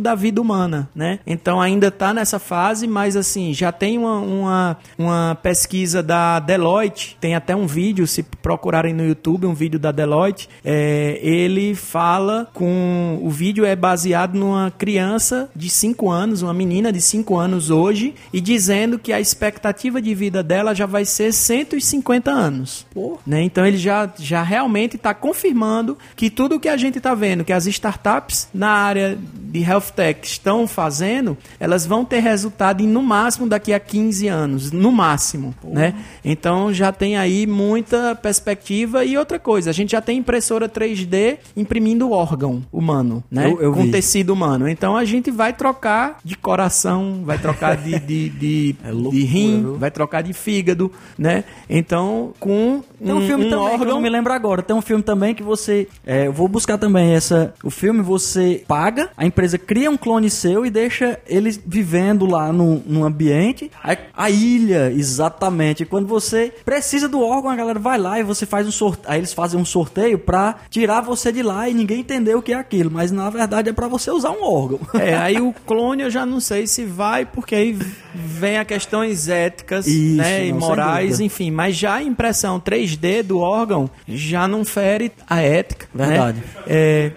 da 0.00 0.14
vida 0.14 0.40
humana. 0.40 0.88
Né? 0.94 1.18
Então, 1.26 1.60
ainda 1.60 1.88
está 1.88 2.12
nessa 2.12 2.38
fase, 2.38 2.86
mas 2.86 3.16
assim, 3.16 3.52
já 3.52 3.70
tem 3.70 3.98
uma, 3.98 4.18
uma, 4.18 4.76
uma 4.98 5.38
pesquisa 5.42 6.02
da 6.02 6.38
Deloitte, 6.38 7.16
tem 7.20 7.34
até 7.34 7.54
um 7.54 7.66
vídeo, 7.66 8.06
se 8.06 8.22
procurarem 8.22 8.94
no 8.94 9.06
YouTube, 9.06 9.46
um 9.46 9.54
vídeo 9.54 9.78
da 9.78 9.92
Deloitte, 9.92 10.48
é, 10.64 11.18
ele 11.22 11.74
fala 11.74 12.48
com. 12.52 13.18
O 13.22 13.30
vídeo 13.30 13.64
é 13.64 13.74
baseado 13.74 14.34
numa 14.34 14.70
criança 14.70 15.48
de 15.54 15.68
5 15.68 16.10
anos, 16.10 16.42
uma 16.42 16.54
menina 16.54 16.92
de 16.92 17.00
5 17.00 17.36
anos 17.36 17.70
hoje, 17.70 18.14
e 18.32 18.40
dizendo 18.40 18.98
que 18.98 19.12
a 19.12 19.20
expectativa 19.20 20.00
de 20.00 20.14
vida 20.14 20.42
dela 20.42 20.74
já 20.74 20.86
vai 20.86 21.04
ser 21.04 21.32
150 21.32 22.30
anos. 22.30 22.86
Né? 23.26 23.42
Então 23.42 23.66
ele 23.66 23.76
já, 23.76 24.10
já 24.18 24.42
realmente 24.42 24.96
está 24.96 25.14
confirmando 25.14 25.96
que 26.16 26.30
tudo 26.30 26.60
que 26.60 26.68
a 26.68 26.76
gente 26.76 26.98
está 26.98 27.14
vendo, 27.14 27.44
que 27.44 27.52
as 27.52 27.66
startups 27.66 28.48
na 28.52 28.70
área 28.70 29.11
de 29.16 29.60
health 29.60 29.90
tech 29.94 30.20
estão 30.26 30.66
fazendo, 30.66 31.36
elas 31.60 31.84
vão 31.84 32.04
ter 32.04 32.20
resultado 32.20 32.82
em 32.82 32.86
no 32.86 33.02
máximo 33.02 33.46
daqui 33.46 33.72
a 33.72 33.78
15 33.80 34.26
anos, 34.28 34.72
no 34.72 34.90
máximo, 34.90 35.54
né? 35.62 35.94
Então 36.24 36.72
já 36.72 36.90
tem 36.90 37.16
aí 37.18 37.46
muita 37.46 38.14
perspectiva 38.14 39.04
e 39.04 39.16
outra 39.18 39.38
coisa, 39.38 39.68
a 39.70 39.72
gente 39.72 39.92
já 39.92 40.00
tem 40.00 40.18
impressora 40.18 40.68
3D 40.68 41.36
imprimindo 41.56 42.10
órgão 42.10 42.62
humano, 42.72 43.22
né? 43.30 43.46
Eu- 43.50 43.60
eu 43.60 43.72
Com 43.72 43.82
vi. 43.84 43.90
tecido 43.90 44.30
humano. 44.32 44.68
Então 44.68 44.96
a 44.96 45.04
gente 45.04 45.30
vai 45.30 45.52
trocar 45.52 46.18
de 46.24 46.36
coração, 46.36 47.20
vai 47.24 47.38
trocar 47.38 47.76
de, 47.76 47.98
de, 48.00 48.28
de, 48.30 48.76
É 48.84 48.90
loucura, 48.90 49.16
de 49.16 49.24
rim, 49.24 49.60
viu? 49.62 49.76
vai 49.76 49.90
trocar 49.90 50.22
de 50.22 50.32
fígado, 50.32 50.90
né? 51.18 51.44
Então 51.68 52.32
com 52.40 52.82
Tem 52.98 53.12
um, 53.12 53.26
filme 53.26 53.44
também 53.44 53.48
que 53.48 53.54
eu 53.54 53.60
órgão 53.80 53.86
não 53.94 54.00
me 54.00 54.08
lembro 54.08 54.32
agora. 54.32 54.62
Tem 54.62 54.74
um 54.74 54.80
filme 54.82 55.02
também 55.02 55.34
que 55.34 55.42
você. 55.42 55.86
é, 56.06 56.26
eu 56.26 56.32
vou 56.32 56.48
buscar 56.48 56.78
também 56.78 57.12
essa. 57.14 57.52
O 57.62 57.70
filme 57.70 58.00
você 58.02 58.64
paga, 58.66 59.01
a 59.16 59.26
empresa 59.26 59.58
cria 59.58 59.90
um 59.90 59.96
clone 59.96 60.30
seu 60.30 60.64
e 60.66 60.70
deixa 60.70 61.18
eles 61.26 61.60
vivendo 61.64 62.26
lá 62.26 62.52
no, 62.52 62.82
num 62.86 63.04
ambiente. 63.04 63.70
A, 63.82 63.96
a 64.14 64.30
ilha, 64.30 64.90
exatamente. 64.92 65.84
Quando 65.84 66.06
você 66.06 66.52
precisa 66.64 67.08
do 67.08 67.20
órgão, 67.20 67.50
a 67.50 67.56
galera 67.56 67.78
vai 67.78 67.98
lá 67.98 68.18
e 68.18 68.22
você 68.22 68.46
faz 68.46 68.66
um 68.66 68.70
sorteio. 68.70 69.12
Aí 69.12 69.20
eles 69.20 69.32
fazem 69.32 69.58
um 69.58 69.64
sorteio 69.64 70.18
pra 70.18 70.56
tirar 70.70 71.00
você 71.00 71.32
de 71.32 71.42
lá 71.42 71.68
e 71.68 71.74
ninguém 71.74 72.00
entender 72.00 72.34
o 72.34 72.42
que 72.42 72.52
é 72.52 72.56
aquilo. 72.56 72.90
Mas 72.90 73.10
na 73.10 73.28
verdade 73.30 73.68
é 73.68 73.72
pra 73.72 73.88
você 73.88 74.10
usar 74.10 74.30
um 74.30 74.44
órgão. 74.44 74.80
É, 75.02 75.16
aí 75.16 75.40
o 75.40 75.52
clone 75.66 76.04
eu 76.04 76.10
já 76.10 76.24
não 76.24 76.38
sei 76.38 76.64
se 76.66 76.84
vai, 76.84 77.26
porque 77.26 77.56
aí 77.56 77.76
vem 78.14 78.58
a 78.58 78.64
questões 78.64 79.28
éticas, 79.28 79.86
Isso, 79.86 80.16
né, 80.16 80.46
e 80.46 80.52
morais, 80.52 81.18
enfim, 81.18 81.50
mas 81.50 81.74
já 81.74 81.94
a 81.94 82.02
impressão 82.02 82.60
3D 82.60 83.22
do 83.22 83.40
órgão 83.40 83.90
já 84.06 84.46
não 84.46 84.64
fere 84.64 85.10
a 85.28 85.40
ética, 85.40 85.88
né? 85.92 86.06
Verdade. 86.06 86.42
É, 86.68 87.10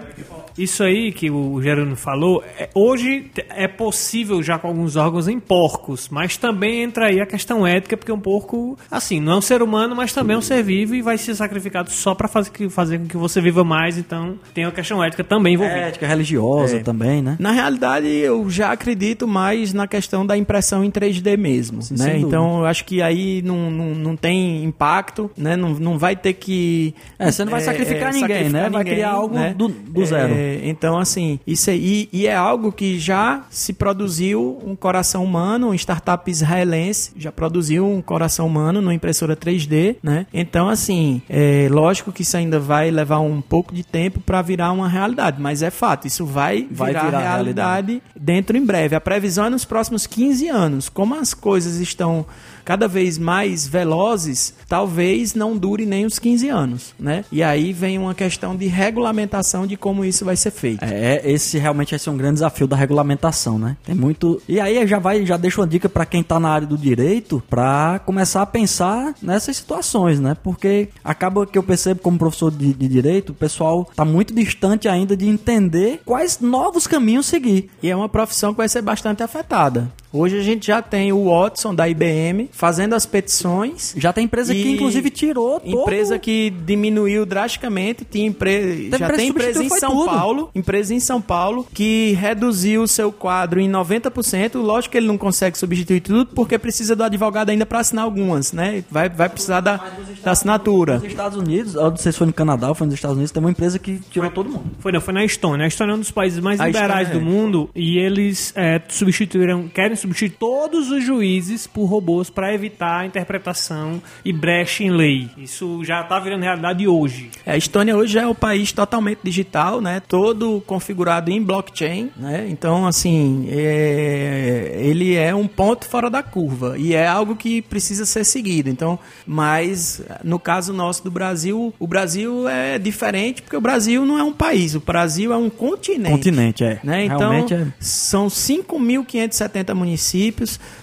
Isso 0.57 0.83
aí 0.83 1.11
que 1.11 1.29
o 1.29 1.61
Gerando 1.61 1.95
falou, 1.95 2.43
é- 2.57 2.69
hoje 2.73 3.29
é 3.49 3.67
possível 3.67 4.41
já 4.41 4.57
com 4.57 4.67
alguns 4.67 4.95
órgãos 4.95 5.27
em 5.27 5.39
porcos, 5.39 6.07
mas 6.09 6.37
também 6.37 6.81
entra 6.81 7.07
aí 7.07 7.19
a 7.19 7.25
questão 7.25 7.67
ética, 7.67 7.97
porque 7.97 8.11
um 8.11 8.19
porco, 8.19 8.77
assim, 8.89 9.19
não 9.19 9.33
é 9.33 9.35
um 9.37 9.41
ser 9.41 9.61
humano, 9.61 9.95
mas 9.95 10.13
também 10.13 10.35
é 10.35 10.37
um 10.37 10.41
ser 10.41 10.63
vivo 10.63 10.95
e 10.95 11.01
vai 11.01 11.17
ser 11.17 11.35
sacrificado 11.35 11.91
só 11.91 12.15
pra 12.15 12.27
fazer, 12.27 12.51
fazer 12.69 12.99
com 12.99 13.05
que 13.07 13.17
você 13.17 13.41
viva 13.41 13.63
mais, 13.63 13.97
então 13.97 14.35
tem 14.53 14.65
uma 14.65 14.71
questão 14.71 15.03
ética 15.03 15.23
também 15.23 15.55
envolvida. 15.55 15.79
Ética 15.79 16.07
religiosa 16.07 16.79
também, 16.79 17.21
né? 17.21 17.35
Na 17.39 17.51
realidade, 17.51 18.07
eu 18.07 18.49
já 18.49 18.71
acredito 18.71 19.27
mais 19.27 19.73
na 19.73 19.87
questão 19.87 20.25
da 20.25 20.37
impressão 20.37 20.83
em 20.83 20.89
3D 20.91 21.35
mesmo, 21.37 21.81
Sim, 21.81 21.95
né? 21.97 22.17
Então, 22.17 22.59
eu 22.59 22.65
acho 22.65 22.85
que 22.85 23.01
aí 23.01 23.41
não, 23.41 23.69
não, 23.69 23.85
não 23.95 24.15
tem 24.15 24.63
impacto, 24.63 25.29
né? 25.37 25.55
Não, 25.55 25.71
não 25.73 25.97
vai 25.97 26.15
ter 26.15 26.33
que... 26.33 26.93
É, 27.19 27.29
você 27.31 27.43
não 27.43 27.51
vai 27.51 27.59
sacrificar 27.61 28.13
ninguém, 28.13 28.49
né? 28.49 28.69
Vai 28.69 28.83
criar 28.85 29.11
algo 29.11 29.35
do- 29.53 29.67
do 29.67 30.05
zero. 30.05 30.44
É, 30.45 30.69
então, 30.69 30.97
assim, 30.97 31.39
isso 31.45 31.69
aí... 31.69 32.07
E 32.11 32.27
é 32.27 32.35
algo 32.35 32.71
que 32.71 32.99
já 32.99 33.43
se 33.49 33.73
produziu 33.73 34.59
um 34.65 34.75
coração 34.75 35.23
humano, 35.23 35.67
uma 35.67 35.75
startup 35.75 36.29
israelense 36.29 37.11
já 37.17 37.31
produziu 37.31 37.87
um 37.87 38.01
coração 38.01 38.45
humano 38.45 38.81
numa 38.81 38.93
impressora 38.93 39.35
3D, 39.35 39.97
né? 40.01 40.25
Então, 40.33 40.69
assim, 40.69 41.21
é 41.29 41.67
lógico 41.69 42.11
que 42.11 42.21
isso 42.21 42.37
ainda 42.37 42.59
vai 42.59 42.91
levar 42.91 43.19
um 43.19 43.41
pouco 43.41 43.73
de 43.73 43.83
tempo 43.83 44.19
para 44.19 44.41
virar 44.41 44.71
uma 44.71 44.87
realidade, 44.87 45.41
mas 45.41 45.61
é 45.61 45.69
fato, 45.69 46.07
isso 46.07 46.25
vai, 46.25 46.67
Vai 46.71 46.89
virar, 46.89 47.05
virar 47.05 47.19
realidade 47.19 48.01
dentro 48.15 48.57
em 48.57 48.65
breve. 48.65 48.95
A 48.95 49.01
previsão 49.01 49.45
é 49.45 49.49
nos 49.49 49.65
próximos 49.65 50.05
15 50.07 50.47
anos. 50.47 50.89
Como 50.89 51.15
as 51.15 51.33
coisas 51.33 51.79
estão 51.79 52.25
cada 52.65 52.87
vez 52.87 53.17
mais 53.17 53.67
velozes, 53.67 54.53
talvez 54.67 55.35
não 55.35 55.55
dure 55.55 55.85
nem 55.85 56.05
os 56.05 56.19
15 56.19 56.49
anos, 56.49 56.93
né? 56.99 57.23
E 57.31 57.43
aí 57.43 57.71
vem 57.71 57.97
uma 57.97 58.15
questão 58.15 58.55
de 58.55 58.65
regulamentação 58.65 59.67
de 59.67 59.77
como 59.77 60.03
isso 60.03 60.25
vai 60.25 60.35
ser 60.35 60.51
feito. 60.51 60.83
É, 60.83 61.21
esse 61.23 61.57
realmente 61.59 61.91
vai 61.91 61.99
ser 61.99 62.09
um 62.09 62.17
grande 62.17 62.35
desafio 62.35 62.67
da 62.67 62.75
regulamentação, 62.75 63.59
né? 63.59 63.77
Tem 63.85 63.95
muito. 63.95 64.41
E 64.49 64.59
aí 64.59 64.85
já 64.87 64.99
vai, 64.99 65.25
já 65.25 65.37
deixo 65.37 65.61
uma 65.61 65.67
dica 65.67 65.87
pra 65.87 66.05
quem 66.05 66.23
tá 66.23 66.39
na 66.39 66.49
área 66.49 66.67
do 66.67 66.77
direito 66.77 67.43
pra 67.49 67.99
começar 68.05 68.41
a 68.41 68.45
pensar 68.45 69.13
nessas 69.21 69.57
situações, 69.57 70.19
né? 70.19 70.35
Porque 70.43 70.89
acaba 71.03 71.45
que 71.45 71.57
eu 71.57 71.63
percebo 71.63 72.01
como 72.01 72.17
professor 72.17 72.51
de, 72.51 72.73
de 72.73 72.87
direito, 72.87 73.29
o 73.29 73.35
pessoal 73.35 73.87
tá 73.95 74.03
muito 74.03 74.33
distante 74.33 74.87
ainda 74.87 75.15
de 75.15 75.27
entender 75.27 76.01
quais 76.03 76.39
novos 76.39 76.87
caminhos 76.87 77.27
seguir. 77.27 77.69
E 77.83 77.89
é 77.89 77.95
uma 77.95 78.09
profissão 78.09 78.51
que 78.51 78.57
vai 78.57 78.69
ser 78.69 78.81
bastante 78.81 79.21
afetada. 79.21 79.91
Hoje 80.17 80.39
a 80.39 80.41
gente 80.41 80.67
já 80.67 80.81
tem 80.81 81.11
o 81.11 81.25
Watson 81.25 81.75
da 81.75 81.89
IBM 81.89 82.49
fazendo 82.53 82.95
as 82.95 83.05
petições. 83.05 83.93
Já 83.97 84.13
tem 84.13 84.23
empresa 84.23 84.53
que 84.53 84.71
inclusive 84.71 85.09
tirou 85.09 85.59
todo... 85.59 85.81
Empresa 85.81 86.17
que 86.17 86.49
diminuiu 86.49 87.25
drasticamente, 87.25 88.05
tinha 88.09 88.25
empre... 88.25 88.89
já 88.91 88.95
empresa 88.95 89.15
tem 89.17 89.27
empresa 89.27 89.63
em 89.63 89.69
São 89.69 89.91
foi 89.91 89.99
tudo. 89.99 90.17
Paulo, 90.17 90.49
empresa 90.55 90.93
em 90.93 91.01
São 91.01 91.21
Paulo 91.21 91.67
que 91.73 92.13
reduziu 92.13 92.83
o 92.83 92.87
seu 92.87 93.11
quadro 93.11 93.59
em 93.59 93.69
90%. 93.69 94.55
Lógico 94.55 94.93
que 94.93 94.97
ele 94.97 95.07
não 95.07 95.17
consegue 95.17 95.57
substituir 95.57 95.99
tudo 95.99 96.27
porque 96.27 96.57
precisa 96.57 96.95
do 96.95 97.03
advogado 97.03 97.49
ainda 97.49 97.65
para 97.65 97.79
assinar 97.79 98.05
algumas, 98.05 98.53
né? 98.53 98.85
Vai, 98.89 99.09
vai 99.09 99.27
precisar 99.27 99.59
da, 99.59 99.81
da 100.23 100.31
assinatura. 100.31 100.95
Nos 100.95 101.03
Estados 101.03 101.37
Unidos, 101.37 101.75
eu 101.75 101.89
não 101.89 101.97
sei 101.97 102.13
se 102.13 102.17
foi 102.17 102.27
no 102.27 102.33
Canadá 102.33 102.69
ou 102.69 102.75
foi 102.75 102.87
nos 102.87 102.93
Estados 102.93 103.17
Unidos, 103.17 103.31
tem 103.31 103.43
uma 103.43 103.51
empresa 103.51 103.77
que 103.77 103.99
tirou 104.09 104.31
todo 104.31 104.49
mundo. 104.49 104.71
Foi, 104.79 104.93
não, 104.93 105.01
foi 105.01 105.13
na 105.13 105.25
Estônia. 105.25 105.65
A 105.65 105.67
Estônia 105.67 105.91
é 105.91 105.95
um 105.95 105.99
dos 105.99 106.11
países 106.11 106.39
mais 106.39 106.61
A 106.61 106.67
liberais 106.67 107.09
Estônia, 107.09 107.25
do 107.25 107.29
é. 107.29 107.33
mundo 107.33 107.69
e 107.75 107.97
eles 107.97 108.53
é, 108.55 108.81
substituíram, 108.87 109.67
querem 109.67 110.04
substituir 110.05 110.37
todos 110.37 110.91
os 110.91 111.03
juízes 111.03 111.65
por 111.67 111.85
robôs 111.85 112.29
para 112.29 112.53
evitar 112.53 113.05
interpretação 113.05 114.01
e 114.23 114.31
brecha 114.31 114.83
em 114.83 114.91
lei. 114.91 115.29
Isso 115.37 115.83
já 115.83 116.03
tá 116.03 116.19
virando 116.19 116.43
realidade 116.43 116.87
hoje. 116.87 117.29
É, 117.45 117.53
A 117.53 117.57
Estônia 117.57 117.95
hoje 117.97 118.17
é 118.17 118.27
o 118.27 118.35
país 118.35 118.71
totalmente 118.71 119.19
digital, 119.23 119.81
né? 119.81 120.01
Todo 120.07 120.61
configurado 120.67 121.31
em 121.31 121.41
blockchain, 121.41 122.09
né? 122.17 122.47
Então, 122.49 122.85
assim, 122.85 123.47
é- 123.49 124.77
ele 124.81 125.15
é 125.15 125.33
um 125.33 125.47
ponto 125.47 125.85
fora 125.85 126.09
da 126.09 126.21
curva 126.21 126.75
e 126.77 126.93
é 126.93 127.07
algo 127.07 127.35
que 127.35 127.61
precisa 127.61 128.05
ser 128.05 128.23
seguido. 128.23 128.69
Então, 128.69 128.99
mas 129.25 130.01
no 130.23 130.37
caso 130.39 130.73
nosso 130.73 131.03
do 131.03 131.11
Brasil, 131.11 131.73
o 131.79 131.87
Brasil 131.87 132.47
é 132.47 132.77
diferente 132.77 133.41
porque 133.41 133.55
o 133.57 133.61
Brasil 133.61 134.05
não 134.05 134.17
é 134.19 134.23
um 134.23 134.33
país, 134.33 134.75
o 134.75 134.79
Brasil 134.79 135.33
é 135.33 135.37
um 135.37 135.49
continente. 135.49 136.11
Continente, 136.11 136.63
é. 136.63 136.79
Né? 136.83 137.05
Então, 137.05 137.17
Realmente 137.17 137.53
é. 137.53 137.67
são 137.79 138.29
5.570 138.29 139.73
municípios, 139.73 139.94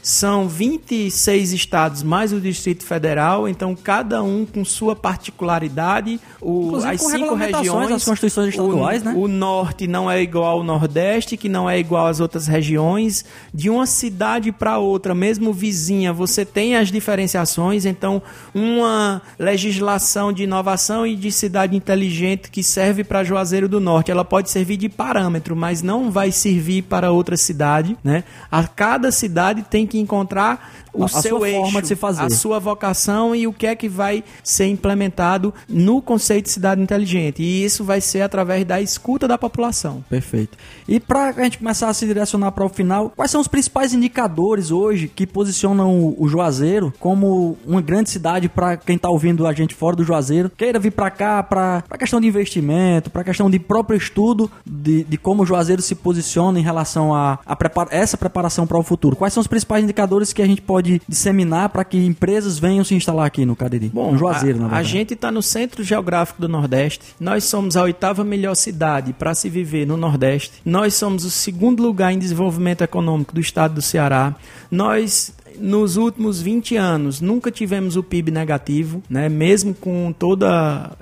são 0.02 0.48
26 0.48 1.52
estados 1.52 2.02
mais 2.02 2.32
o 2.32 2.40
Distrito 2.40 2.84
Federal, 2.84 3.48
então 3.48 3.74
cada 3.74 4.22
um 4.22 4.44
com 4.44 4.64
sua 4.64 4.94
particularidade. 4.94 6.20
O, 6.40 6.66
Inclusive 6.66 6.94
as 6.94 7.00
cinco 7.00 7.34
regiões. 7.34 7.88
das 7.88 8.04
constituições 8.04 8.48
estaduais, 8.50 9.02
o, 9.02 9.04
né? 9.04 9.14
O 9.16 9.28
norte 9.28 9.86
não 9.86 10.10
é 10.10 10.22
igual 10.22 10.58
ao 10.58 10.64
nordeste, 10.64 11.36
que 11.36 11.48
não 11.48 11.68
é 11.68 11.78
igual 11.78 12.06
às 12.06 12.20
outras 12.20 12.46
regiões. 12.46 13.24
De 13.52 13.70
uma 13.70 13.86
cidade 13.86 14.52
para 14.52 14.78
outra, 14.78 15.14
mesmo 15.14 15.52
vizinha, 15.52 16.12
você 16.12 16.44
tem 16.44 16.76
as 16.76 16.90
diferenciações. 16.90 17.84
Então, 17.84 18.22
uma 18.54 19.22
legislação 19.38 20.32
de 20.32 20.44
inovação 20.44 21.06
e 21.06 21.16
de 21.16 21.30
cidade 21.30 21.76
inteligente 21.76 22.50
que 22.50 22.62
serve 22.62 23.04
para 23.04 23.24
Juazeiro 23.24 23.68
do 23.68 23.80
Norte, 23.80 24.10
ela 24.10 24.24
pode 24.24 24.50
servir 24.50 24.76
de 24.76 24.88
parâmetro, 24.88 25.56
mas 25.56 25.82
não 25.82 26.10
vai 26.10 26.30
servir 26.30 26.82
para 26.82 27.10
outra 27.10 27.36
cidade, 27.36 27.96
né? 28.02 28.24
A 28.50 28.66
cada 28.92 29.10
cidade 29.10 29.62
tem 29.62 29.86
que 29.86 29.98
encontrar 29.98 30.70
o 30.92 31.04
A- 31.04 31.08
seu 31.08 31.38
sua 31.38 31.48
eixo, 31.48 31.60
forma 31.62 31.82
de 31.82 31.88
se 31.88 31.96
fazer. 31.96 32.22
a 32.22 32.30
sua 32.30 32.58
vocação 32.58 33.34
e 33.34 33.46
o 33.46 33.52
que 33.52 33.66
é 33.66 33.74
que 33.74 33.88
vai 33.88 34.22
ser 34.44 34.66
implementado 34.66 35.52
no 35.68 36.02
conceito 36.02 36.44
de 36.46 36.50
cidade 36.50 36.80
inteligente. 36.82 37.42
E 37.42 37.64
isso 37.64 37.84
vai 37.84 38.00
ser 38.00 38.22
através 38.22 38.64
da 38.64 38.80
escuta 38.80 39.26
da 39.26 39.38
população. 39.38 40.04
Perfeito. 40.08 40.56
E 40.88 41.00
para 41.00 41.28
a 41.30 41.32
gente 41.44 41.58
começar 41.58 41.88
a 41.88 41.94
se 41.94 42.06
direcionar 42.06 42.52
para 42.52 42.64
o 42.64 42.68
final, 42.68 43.10
quais 43.14 43.30
são 43.30 43.40
os 43.40 43.48
principais 43.48 43.92
indicadores 43.94 44.70
hoje 44.70 45.08
que 45.08 45.26
posicionam 45.26 45.90
o, 45.98 46.16
o 46.24 46.28
Juazeiro 46.28 46.92
como 46.98 47.56
uma 47.66 47.80
grande 47.80 48.10
cidade 48.10 48.48
para 48.48 48.76
quem 48.76 48.96
está 48.96 49.08
ouvindo 49.08 49.46
a 49.46 49.52
gente 49.52 49.74
fora 49.74 49.96
do 49.96 50.04
Juazeiro, 50.04 50.50
queira 50.50 50.78
vir 50.78 50.90
para 50.92 51.10
cá 51.10 51.42
para 51.42 51.84
a 51.90 51.98
questão 51.98 52.20
de 52.20 52.26
investimento, 52.26 53.10
para 53.10 53.22
a 53.22 53.24
questão 53.24 53.50
de 53.50 53.58
próprio 53.58 53.96
estudo 53.96 54.50
de, 54.66 55.04
de 55.04 55.16
como 55.16 55.42
o 55.42 55.46
Juazeiro 55.46 55.80
se 55.82 55.94
posiciona 55.94 56.58
em 56.58 56.62
relação 56.62 57.14
a, 57.14 57.38
a 57.46 57.56
prepara- 57.56 57.90
essa 57.92 58.16
preparação 58.16 58.66
para 58.66 58.78
o 58.78 58.82
futuro? 58.82 59.16
Quais 59.16 59.32
são 59.32 59.40
os 59.40 59.46
principais 59.46 59.82
indicadores 59.84 60.32
que 60.32 60.42
a 60.42 60.46
gente 60.46 60.60
pode 60.60 60.81
disseminar 60.82 61.68
para 61.68 61.84
que 61.84 61.96
empresas 61.96 62.58
venham 62.58 62.84
se 62.84 62.94
instalar 62.94 63.26
aqui 63.26 63.44
no 63.44 63.56
Cariri? 63.56 63.88
Bom, 63.88 64.12
no 64.12 64.18
Juazeiro, 64.18 64.58
a, 64.58 64.60
na 64.60 64.66
a 64.66 64.68
verdade. 64.70 64.88
gente 64.88 65.14
está 65.14 65.30
no 65.30 65.42
centro 65.42 65.82
geográfico 65.82 66.40
do 66.40 66.48
Nordeste. 66.48 67.00
Nós 67.18 67.44
somos 67.44 67.76
a 67.76 67.82
oitava 67.82 68.24
melhor 68.24 68.54
cidade 68.54 69.12
para 69.12 69.34
se 69.34 69.48
viver 69.48 69.86
no 69.86 69.96
Nordeste. 69.96 70.52
Nós 70.64 70.94
somos 70.94 71.24
o 71.24 71.30
segundo 71.30 71.82
lugar 71.82 72.12
em 72.12 72.18
desenvolvimento 72.18 72.82
econômico 72.82 73.34
do 73.34 73.40
estado 73.40 73.74
do 73.74 73.82
Ceará. 73.82 74.34
Nós 74.70 75.32
nos 75.60 75.96
últimos 75.96 76.40
20 76.40 76.76
anos 76.76 77.20
nunca 77.20 77.50
tivemos 77.50 77.96
o 77.96 78.02
PIB 78.02 78.30
negativo, 78.30 79.02
né? 79.08 79.28
Mesmo 79.28 79.74
com 79.74 80.12
toda 80.16 80.48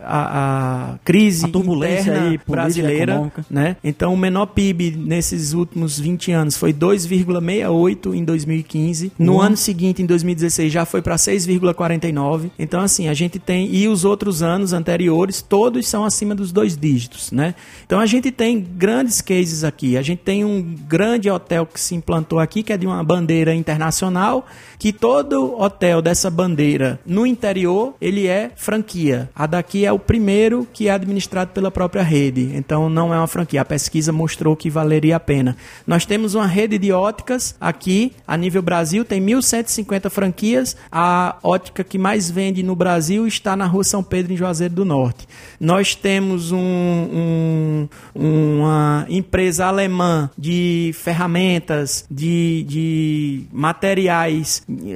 a, 0.02 0.92
a 0.92 0.98
crise 1.04 1.46
A 1.46 1.48
turbulência 1.48 2.12
aí, 2.22 2.40
brasileira, 2.46 3.12
econômica. 3.12 3.44
né? 3.50 3.76
Então 3.82 4.12
o 4.14 4.16
menor 4.16 4.46
PIB 4.46 4.92
nesses 4.96 5.52
últimos 5.52 5.98
20 5.98 6.32
anos 6.32 6.56
foi 6.56 6.72
2,68 6.72 8.14
em 8.14 8.24
2015. 8.24 9.12
No 9.18 9.34
Uhum. 9.34 9.40
ano 9.40 9.56
seguinte, 9.56 10.02
em 10.02 10.06
2016, 10.06 10.72
já 10.72 10.84
foi 10.84 11.00
para 11.02 11.16
6,49. 11.16 12.50
Então 12.58 12.80
assim, 12.80 13.08
a 13.08 13.14
gente 13.14 13.38
tem 13.38 13.74
e 13.74 13.88
os 13.88 14.04
outros 14.04 14.42
anos 14.42 14.72
anteriores 14.72 15.40
todos 15.42 15.86
são 15.88 16.04
acima 16.04 16.34
dos 16.34 16.52
dois 16.52 16.76
dígitos, 16.76 17.30
né? 17.32 17.54
Então 17.86 17.98
a 18.00 18.06
gente 18.06 18.30
tem 18.30 18.60
grandes 18.60 19.20
cases 19.20 19.64
aqui. 19.64 19.96
A 19.96 20.02
gente 20.02 20.20
tem 20.20 20.44
um 20.44 20.62
grande 20.62 21.30
hotel 21.30 21.66
que 21.66 21.80
se 21.80 21.94
implantou 21.94 22.38
aqui 22.38 22.62
que 22.62 22.72
é 22.72 22.76
de 22.76 22.86
uma 22.86 23.02
bandeira 23.02 23.54
internacional, 23.54 24.46
que 24.78 24.92
todo 24.92 25.60
hotel 25.60 26.00
dessa 26.02 26.30
bandeira 26.30 26.98
no 27.04 27.26
interior, 27.26 27.94
ele 28.00 28.26
é 28.26 28.50
franquia. 28.56 29.28
A 29.34 29.46
daqui 29.46 29.84
é 29.84 29.92
o 29.92 29.98
primeiro 29.98 30.66
que 30.72 30.88
é 30.88 30.90
administrado 30.90 31.50
pela 31.52 31.70
própria 31.70 32.02
rede. 32.02 32.50
Então 32.54 32.88
não 32.88 33.12
é 33.12 33.18
uma 33.18 33.26
franquia. 33.26 33.60
A 33.60 33.64
pesquisa 33.64 34.12
mostrou 34.12 34.56
que 34.56 34.70
valeria 34.70 35.16
a 35.16 35.20
pena. 35.20 35.56
Nós 35.86 36.04
temos 36.06 36.34
uma 36.34 36.46
rede 36.46 36.78
de 36.78 36.92
óticas 36.92 37.54
aqui, 37.60 38.12
a 38.26 38.36
nível 38.36 38.62
Brasil, 38.62 39.04
tem 39.04 39.20
1.150 39.20 40.08
franquias. 40.10 40.76
A 40.90 41.36
ótica 41.42 41.84
que 41.84 41.98
mais 41.98 42.30
vende 42.30 42.62
no 42.62 42.74
Brasil 42.74 43.26
está 43.26 43.54
na 43.56 43.66
Rua 43.66 43.84
São 43.84 44.02
Pedro, 44.02 44.32
em 44.32 44.36
Juazeiro 44.36 44.74
do 44.74 44.84
Norte. 44.84 45.26
Nós 45.58 45.94
temos 45.94 46.52
um- 46.52 46.58
um- 46.60 47.88
uma 48.14 49.06
empresa 49.08 49.66
alemã 49.66 50.30
de 50.38 50.92
ferramentas, 50.94 52.04
de, 52.10 52.64
de 52.68 53.42
materiais, 53.52 54.29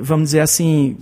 vamos 0.03 0.29
dizer 0.29 0.41
assim, 0.41 0.97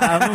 Ah, 0.00 0.18
não 0.18 0.32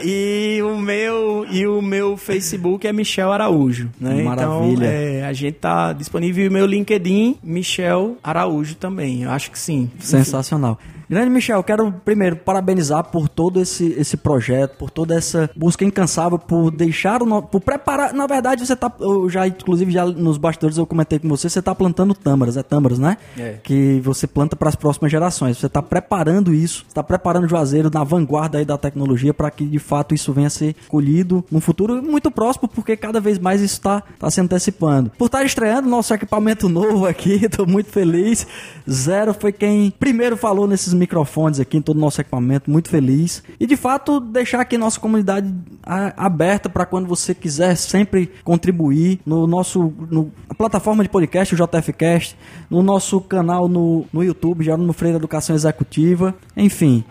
vi. 0.00 0.08
e 0.08 0.62
o 0.62 0.76
meu 0.78 1.46
e 1.50 1.66
o 1.66 1.82
meu 1.82 2.16
Facebook 2.16 2.86
é 2.86 2.92
Michel 2.92 3.32
Araújo, 3.32 3.90
né? 4.00 4.22
Maravilha. 4.22 4.72
Então, 4.72 4.84
é, 4.84 5.24
a 5.24 5.32
gente 5.32 5.54
tá 5.54 5.92
disponível 5.92 6.44
e 6.44 6.48
o 6.48 6.52
meu 6.52 6.66
LinkedIn 6.66 7.36
Michel 7.42 8.16
Araújo 8.22 8.74
também. 8.76 9.22
Eu 9.22 9.30
acho 9.30 9.50
que 9.50 9.58
sim. 9.58 9.90
Sensacional. 9.98 10.78
Grande 11.08 11.30
Michel, 11.30 11.62
quero 11.62 11.92
primeiro 12.04 12.34
parabenizar 12.36 13.04
por 13.04 13.28
todo 13.28 13.60
esse, 13.60 13.94
esse 13.96 14.16
projeto, 14.16 14.76
por 14.76 14.90
toda 14.90 15.14
essa 15.14 15.48
busca 15.54 15.84
incansável, 15.84 16.36
por 16.38 16.70
deixar 16.72 17.22
o 17.22 17.26
no- 17.26 17.42
por 17.42 17.60
preparar. 17.60 18.12
Na 18.12 18.26
verdade, 18.26 18.66
você 18.66 18.74
tá. 18.74 18.90
Eu 18.98 19.30
já, 19.30 19.46
inclusive, 19.46 19.92
já 19.92 20.04
nos 20.04 20.36
bastidores 20.36 20.76
eu 20.78 20.84
comentei 20.86 21.18
com 21.20 21.28
você, 21.28 21.48
você 21.48 21.62
tá 21.62 21.72
plantando 21.74 22.12
tâmaras, 22.12 22.56
é 22.56 22.62
tâmaras, 22.62 22.98
né? 22.98 23.16
É. 23.38 23.58
Que 23.62 24.00
você 24.02 24.26
planta 24.26 24.56
para 24.56 24.68
as 24.68 24.74
próximas 24.74 25.10
gerações. 25.12 25.58
Você 25.58 25.68
tá 25.68 25.80
preparando 25.80 26.52
isso, 26.52 26.84
está 26.88 27.04
preparando 27.04 27.44
o 27.44 27.48
Juazeiro 27.48 27.88
na 27.92 28.02
vanguarda 28.02 28.58
aí 28.58 28.64
da 28.64 28.76
tecnologia 28.76 29.32
para 29.32 29.48
que 29.50 29.64
de 29.64 29.78
fato 29.78 30.12
isso 30.12 30.32
venha 30.32 30.48
a 30.48 30.50
ser 30.50 30.74
colhido 30.88 31.44
num 31.52 31.60
futuro 31.60 32.02
muito 32.02 32.32
próximo, 32.32 32.66
porque 32.68 32.96
cada 32.96 33.20
vez 33.20 33.38
mais 33.38 33.60
isso 33.60 33.74
está 33.74 34.02
tá 34.18 34.28
se 34.28 34.40
antecipando. 34.40 35.12
Por 35.16 35.26
estar 35.26 35.44
estreando 35.44 35.88
nosso 35.88 36.12
equipamento 36.12 36.66
novo 36.68 37.06
aqui, 37.06 37.44
estou 37.46 37.64
muito 37.66 37.90
feliz. 37.90 38.44
Zero 38.90 39.32
foi 39.32 39.52
quem 39.52 39.90
primeiro 39.90 40.36
falou 40.36 40.66
nesses 40.66 40.95
microfones 40.96 41.60
aqui, 41.60 41.76
em 41.76 41.82
todo 41.82 41.96
o 41.96 42.00
nosso 42.00 42.20
equipamento, 42.20 42.70
muito 42.70 42.88
feliz. 42.88 43.42
E 43.58 43.66
de 43.66 43.76
fato, 43.76 44.20
deixar 44.20 44.60
aqui 44.60 44.76
nossa 44.76 44.98
comunidade 44.98 45.52
aberta 45.82 46.68
para 46.68 46.86
quando 46.86 47.06
você 47.06 47.34
quiser 47.34 47.76
sempre 47.76 48.30
contribuir 48.44 49.20
no 49.24 49.46
nosso 49.46 49.92
no, 50.10 50.32
a 50.48 50.54
plataforma 50.54 51.02
de 51.02 51.08
podcast, 51.08 51.54
o 51.54 51.58
JFcast, 51.58 52.36
no 52.70 52.82
nosso 52.82 53.20
canal 53.20 53.68
no, 53.68 54.06
no 54.12 54.22
YouTube, 54.22 54.64
Jerônimo 54.64 54.92
Freire 54.92 55.16
Educação 55.16 55.54
Executiva, 55.54 56.34
enfim, 56.56 57.04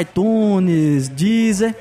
iTunes, 0.00 1.08
Deezer. 1.08 1.74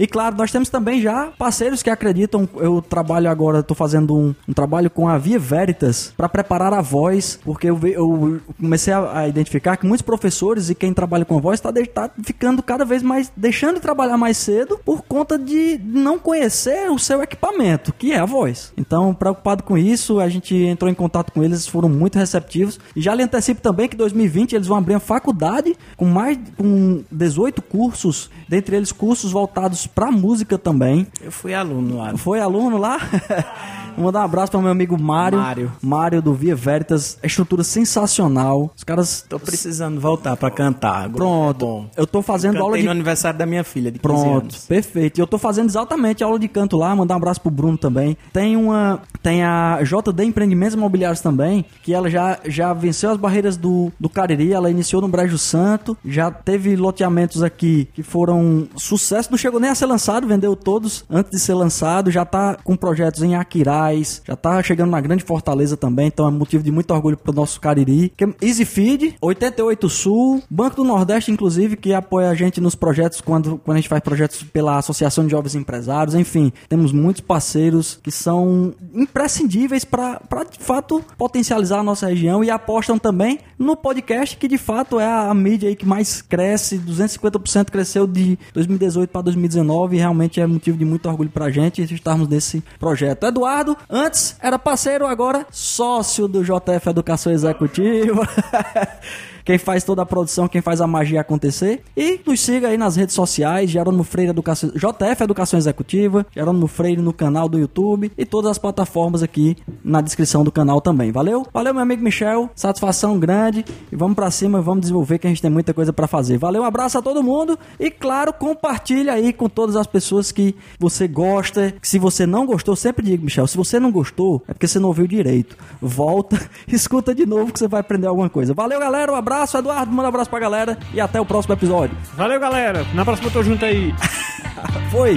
E 0.00 0.06
claro, 0.06 0.34
nós 0.34 0.50
temos 0.50 0.70
também 0.70 1.02
já 1.02 1.26
parceiros 1.36 1.82
que 1.82 1.90
acreditam. 1.90 2.48
Eu 2.56 2.80
trabalho 2.80 3.28
agora, 3.28 3.58
estou 3.58 3.76
fazendo 3.76 4.16
um, 4.16 4.34
um 4.48 4.52
trabalho 4.54 4.88
com 4.88 5.06
a 5.06 5.18
Via 5.18 5.38
Veritas 5.38 6.14
para 6.16 6.26
preparar 6.26 6.72
a 6.72 6.80
voz, 6.80 7.38
porque 7.44 7.68
eu, 7.68 7.78
eu 7.86 8.40
comecei 8.58 8.94
a, 8.94 9.18
a 9.18 9.28
identificar 9.28 9.76
que 9.76 9.86
muitos 9.86 10.00
professores 10.00 10.70
e 10.70 10.74
quem 10.74 10.94
trabalha 10.94 11.26
com 11.26 11.36
a 11.36 11.40
voz 11.40 11.60
está 11.60 11.70
tá 11.70 12.10
ficando 12.24 12.62
cada 12.62 12.82
vez 12.82 13.02
mais 13.02 13.30
deixando 13.36 13.74
de 13.74 13.82
trabalhar 13.82 14.16
mais 14.16 14.38
cedo 14.38 14.80
por 14.82 15.02
conta 15.02 15.38
de 15.38 15.78
não 15.84 16.18
conhecer 16.18 16.90
o 16.90 16.98
seu 16.98 17.22
equipamento, 17.22 17.92
que 17.92 18.12
é 18.12 18.20
a 18.20 18.24
voz. 18.24 18.72
Então, 18.78 19.12
preocupado 19.12 19.62
com 19.64 19.76
isso, 19.76 20.18
a 20.18 20.30
gente 20.30 20.56
entrou 20.56 20.90
em 20.90 20.94
contato 20.94 21.30
com 21.30 21.44
eles, 21.44 21.66
foram 21.66 21.90
muito 21.90 22.18
receptivos. 22.18 22.80
E 22.96 23.02
já 23.02 23.14
lhe 23.14 23.22
antecipo 23.22 23.60
também 23.60 23.86
que 23.86 23.98
2020 23.98 24.54
eles 24.54 24.66
vão 24.66 24.78
abrir 24.78 24.94
uma 24.94 25.00
faculdade 25.00 25.76
com 25.94 26.06
mais 26.06 26.38
com 26.56 27.04
18 27.12 27.60
cursos, 27.60 28.30
dentre 28.48 28.76
eles 28.76 28.92
cursos 28.92 29.30
voltados 29.30 29.89
pra 29.94 30.10
música 30.10 30.58
também. 30.58 31.06
Eu 31.22 31.32
fui 31.32 31.54
aluno 31.54 31.96
lá. 31.98 32.16
Foi 32.16 32.40
aluno 32.40 32.76
lá? 32.76 32.98
Vou 33.96 34.06
mandar 34.06 34.20
um 34.20 34.24
abraço 34.24 34.52
para 34.52 34.60
meu 34.60 34.70
amigo 34.70 35.00
Mário. 35.00 35.38
Mário. 35.38 35.72
Mário 35.82 36.22
do 36.22 36.32
Via 36.32 36.54
Veritas. 36.54 37.18
Estrutura 37.22 37.64
sensacional. 37.64 38.72
Os 38.76 38.84
caras. 38.84 39.24
Tô 39.28 39.38
precisando 39.38 40.00
voltar 40.00 40.36
pra 40.36 40.50
cantar. 40.50 41.04
agora. 41.04 41.16
Pronto. 41.16 41.86
É. 41.96 42.00
Eu 42.00 42.06
tô 42.06 42.22
fazendo 42.22 42.52
Cantei 42.52 42.62
aula 42.62 42.78
de 42.78 42.84
no 42.84 42.90
aniversário 42.90 43.38
da 43.38 43.46
minha 43.46 43.64
filha, 43.64 43.90
de 43.90 43.98
15 43.98 44.02
Pronto, 44.02 44.42
anos. 44.44 44.66
perfeito. 44.66 45.18
E 45.18 45.20
eu 45.20 45.26
tô 45.26 45.38
fazendo 45.38 45.68
exatamente 45.68 46.22
aula 46.22 46.38
de 46.38 46.48
canto 46.48 46.76
lá, 46.76 46.94
mandar 46.94 47.14
um 47.14 47.16
abraço 47.18 47.40
pro 47.40 47.50
Bruno 47.50 47.76
também. 47.76 48.16
Tem 48.32 48.56
uma, 48.56 49.00
tem 49.22 49.42
a 49.42 49.80
JD 49.82 50.24
Empreendimentos 50.24 50.74
Imobiliários 50.74 51.20
também, 51.20 51.64
que 51.82 51.92
ela 51.92 52.08
já, 52.08 52.38
já 52.46 52.72
venceu 52.72 53.10
as 53.10 53.16
barreiras 53.16 53.56
do, 53.56 53.92
do 53.98 54.08
Cariri, 54.08 54.52
ela 54.52 54.70
iniciou 54.70 55.02
no 55.02 55.08
Brejo 55.08 55.36
Santo, 55.36 55.96
já 56.04 56.30
teve 56.30 56.76
loteamentos 56.76 57.42
aqui 57.42 57.88
que 57.92 58.02
foram 58.02 58.68
sucesso, 58.76 59.30
não 59.30 59.38
chegou 59.38 59.60
nem 59.60 59.70
a 59.70 59.74
ser 59.80 59.86
lançado, 59.86 60.26
vendeu 60.26 60.54
todos 60.54 61.04
antes 61.08 61.30
de 61.30 61.38
ser 61.38 61.54
lançado, 61.54 62.10
já 62.10 62.24
tá 62.24 62.56
com 62.62 62.76
projetos 62.76 63.22
em 63.22 63.34
Aquiraz, 63.34 64.22
já 64.26 64.36
tá 64.36 64.62
chegando 64.62 64.90
na 64.90 65.00
Grande 65.00 65.24
Fortaleza 65.24 65.76
também, 65.76 66.08
então 66.08 66.28
é 66.28 66.30
motivo 66.30 66.62
de 66.62 66.70
muito 66.70 66.92
orgulho 66.92 67.16
pro 67.16 67.32
nosso 67.32 67.58
Cariri. 67.60 68.12
É 68.20 68.46
Easy 68.46 68.64
Feed, 68.64 69.16
88 69.20 69.88
Sul, 69.88 70.42
Banco 70.50 70.76
do 70.76 70.84
Nordeste, 70.84 71.30
inclusive, 71.30 71.76
que 71.76 71.94
apoia 71.94 72.28
a 72.28 72.34
gente 72.34 72.60
nos 72.60 72.74
projetos 72.74 73.20
quando, 73.22 73.58
quando 73.64 73.76
a 73.76 73.80
gente 73.80 73.88
faz 73.88 74.02
projetos 74.02 74.42
pela 74.42 74.76
Associação 74.76 75.24
de 75.24 75.30
Jovens 75.30 75.54
Empresários, 75.54 76.14
enfim, 76.14 76.52
temos 76.68 76.92
muitos 76.92 77.22
parceiros 77.22 77.98
que 78.02 78.10
são 78.10 78.74
imprescindíveis 78.94 79.84
para 79.84 80.20
de 80.50 80.58
fato 80.58 81.02
potencializar 81.16 81.78
a 81.78 81.82
nossa 81.82 82.06
região 82.06 82.44
e 82.44 82.50
apostam 82.50 82.98
também 82.98 83.38
no 83.58 83.76
podcast, 83.76 84.36
que 84.36 84.46
de 84.46 84.58
fato 84.58 85.00
é 85.00 85.06
a, 85.06 85.30
a 85.30 85.34
mídia 85.34 85.68
aí 85.70 85.76
que 85.76 85.86
mais 85.86 86.20
cresce, 86.20 86.78
250% 86.78 87.70
cresceu 87.70 88.06
de 88.06 88.38
2018 88.52 89.10
para 89.10 89.22
2019 89.22 89.69
realmente 89.96 90.40
é 90.40 90.46
motivo 90.46 90.76
de 90.76 90.84
muito 90.84 91.08
orgulho 91.08 91.30
pra 91.30 91.50
gente 91.50 91.82
estarmos 91.82 92.28
nesse 92.28 92.62
projeto. 92.78 93.24
Eduardo, 93.24 93.76
antes 93.88 94.36
era 94.40 94.58
parceiro, 94.58 95.06
agora 95.06 95.46
sócio 95.50 96.26
do 96.26 96.42
JF 96.42 96.88
Educação 96.88 97.32
Executiva. 97.32 98.28
quem 99.44 99.58
faz 99.58 99.84
toda 99.84 100.02
a 100.02 100.06
produção, 100.06 100.48
quem 100.48 100.60
faz 100.60 100.80
a 100.80 100.86
magia 100.86 101.20
acontecer. 101.20 101.82
E 101.96 102.20
nos 102.26 102.40
siga 102.40 102.68
aí 102.68 102.76
nas 102.76 102.96
redes 102.96 103.14
sociais, 103.14 103.70
Jerônimo 103.70 104.04
Freire 104.04 104.30
Educação, 104.30 104.70
JF 104.70 105.22
Educação 105.22 105.58
Executiva, 105.58 106.26
Jerônimo 106.34 106.66
Freire 106.66 107.00
no 107.00 107.12
canal 107.12 107.48
do 107.48 107.58
YouTube 107.58 108.10
e 108.16 108.24
todas 108.24 108.50
as 108.50 108.58
plataformas 108.58 109.22
aqui 109.22 109.56
na 109.84 110.00
descrição 110.00 110.44
do 110.44 110.52
canal 110.52 110.80
também. 110.80 111.12
Valeu? 111.12 111.46
Valeu, 111.52 111.74
meu 111.74 111.82
amigo 111.82 112.02
Michel. 112.02 112.50
Satisfação 112.54 113.18
grande. 113.18 113.64
E 113.90 113.96
vamos 113.96 114.14
pra 114.14 114.30
cima, 114.30 114.60
vamos 114.60 114.82
desenvolver 114.82 115.18
que 115.18 115.26
a 115.26 115.30
gente 115.30 115.42
tem 115.42 115.50
muita 115.50 115.74
coisa 115.74 115.92
pra 115.92 116.06
fazer. 116.06 116.38
Valeu, 116.38 116.62
um 116.62 116.66
abraço 116.66 116.98
a 116.98 117.02
todo 117.02 117.22
mundo. 117.22 117.58
E 117.78 117.90
claro, 117.90 118.32
compartilha 118.32 119.12
aí 119.12 119.32
com 119.32 119.48
todas 119.48 119.76
as 119.76 119.86
pessoas 119.86 120.32
que 120.32 120.54
você 120.78 121.06
gosta. 121.06 121.74
Se 121.82 121.98
você 121.98 122.26
não 122.26 122.46
gostou, 122.46 122.76
sempre 122.76 123.04
digo, 123.04 123.24
Michel, 123.24 123.46
se 123.46 123.56
você 123.56 123.78
não 123.78 123.90
gostou, 123.90 124.42
é 124.48 124.52
porque 124.52 124.66
você 124.66 124.78
não 124.78 124.88
ouviu 124.88 125.06
direito. 125.06 125.56
Volta, 125.80 126.40
escuta 126.68 127.14
de 127.14 127.26
novo 127.26 127.52
que 127.52 127.58
você 127.58 127.68
vai 127.68 127.80
aprender 127.80 128.06
alguma 128.06 128.28
coisa. 128.28 128.54
Valeu, 128.54 128.78
galera. 128.78 129.12
Um 129.12 129.16
abraço, 129.32 129.56
Eduardo. 129.56 129.92
Manda 129.92 130.08
um 130.08 130.08
abraço 130.08 130.30
pra 130.30 130.40
galera. 130.40 130.78
E 130.92 131.00
até 131.00 131.20
o 131.20 131.24
próximo 131.24 131.54
episódio. 131.54 131.96
Valeu, 132.14 132.40
galera. 132.40 132.84
Na 132.94 133.04
próxima 133.04 133.28
eu 133.28 133.32
tô 133.32 133.42
junto 133.42 133.64
aí. 133.64 133.94
Foi! 134.90 135.14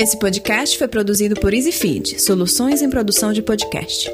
Esse 0.00 0.18
podcast 0.18 0.76
foi 0.78 0.88
produzido 0.88 1.36
por 1.36 1.54
EasyFeed, 1.54 2.20
soluções 2.20 2.82
em 2.82 2.90
produção 2.90 3.32
de 3.32 3.40
podcast. 3.40 4.10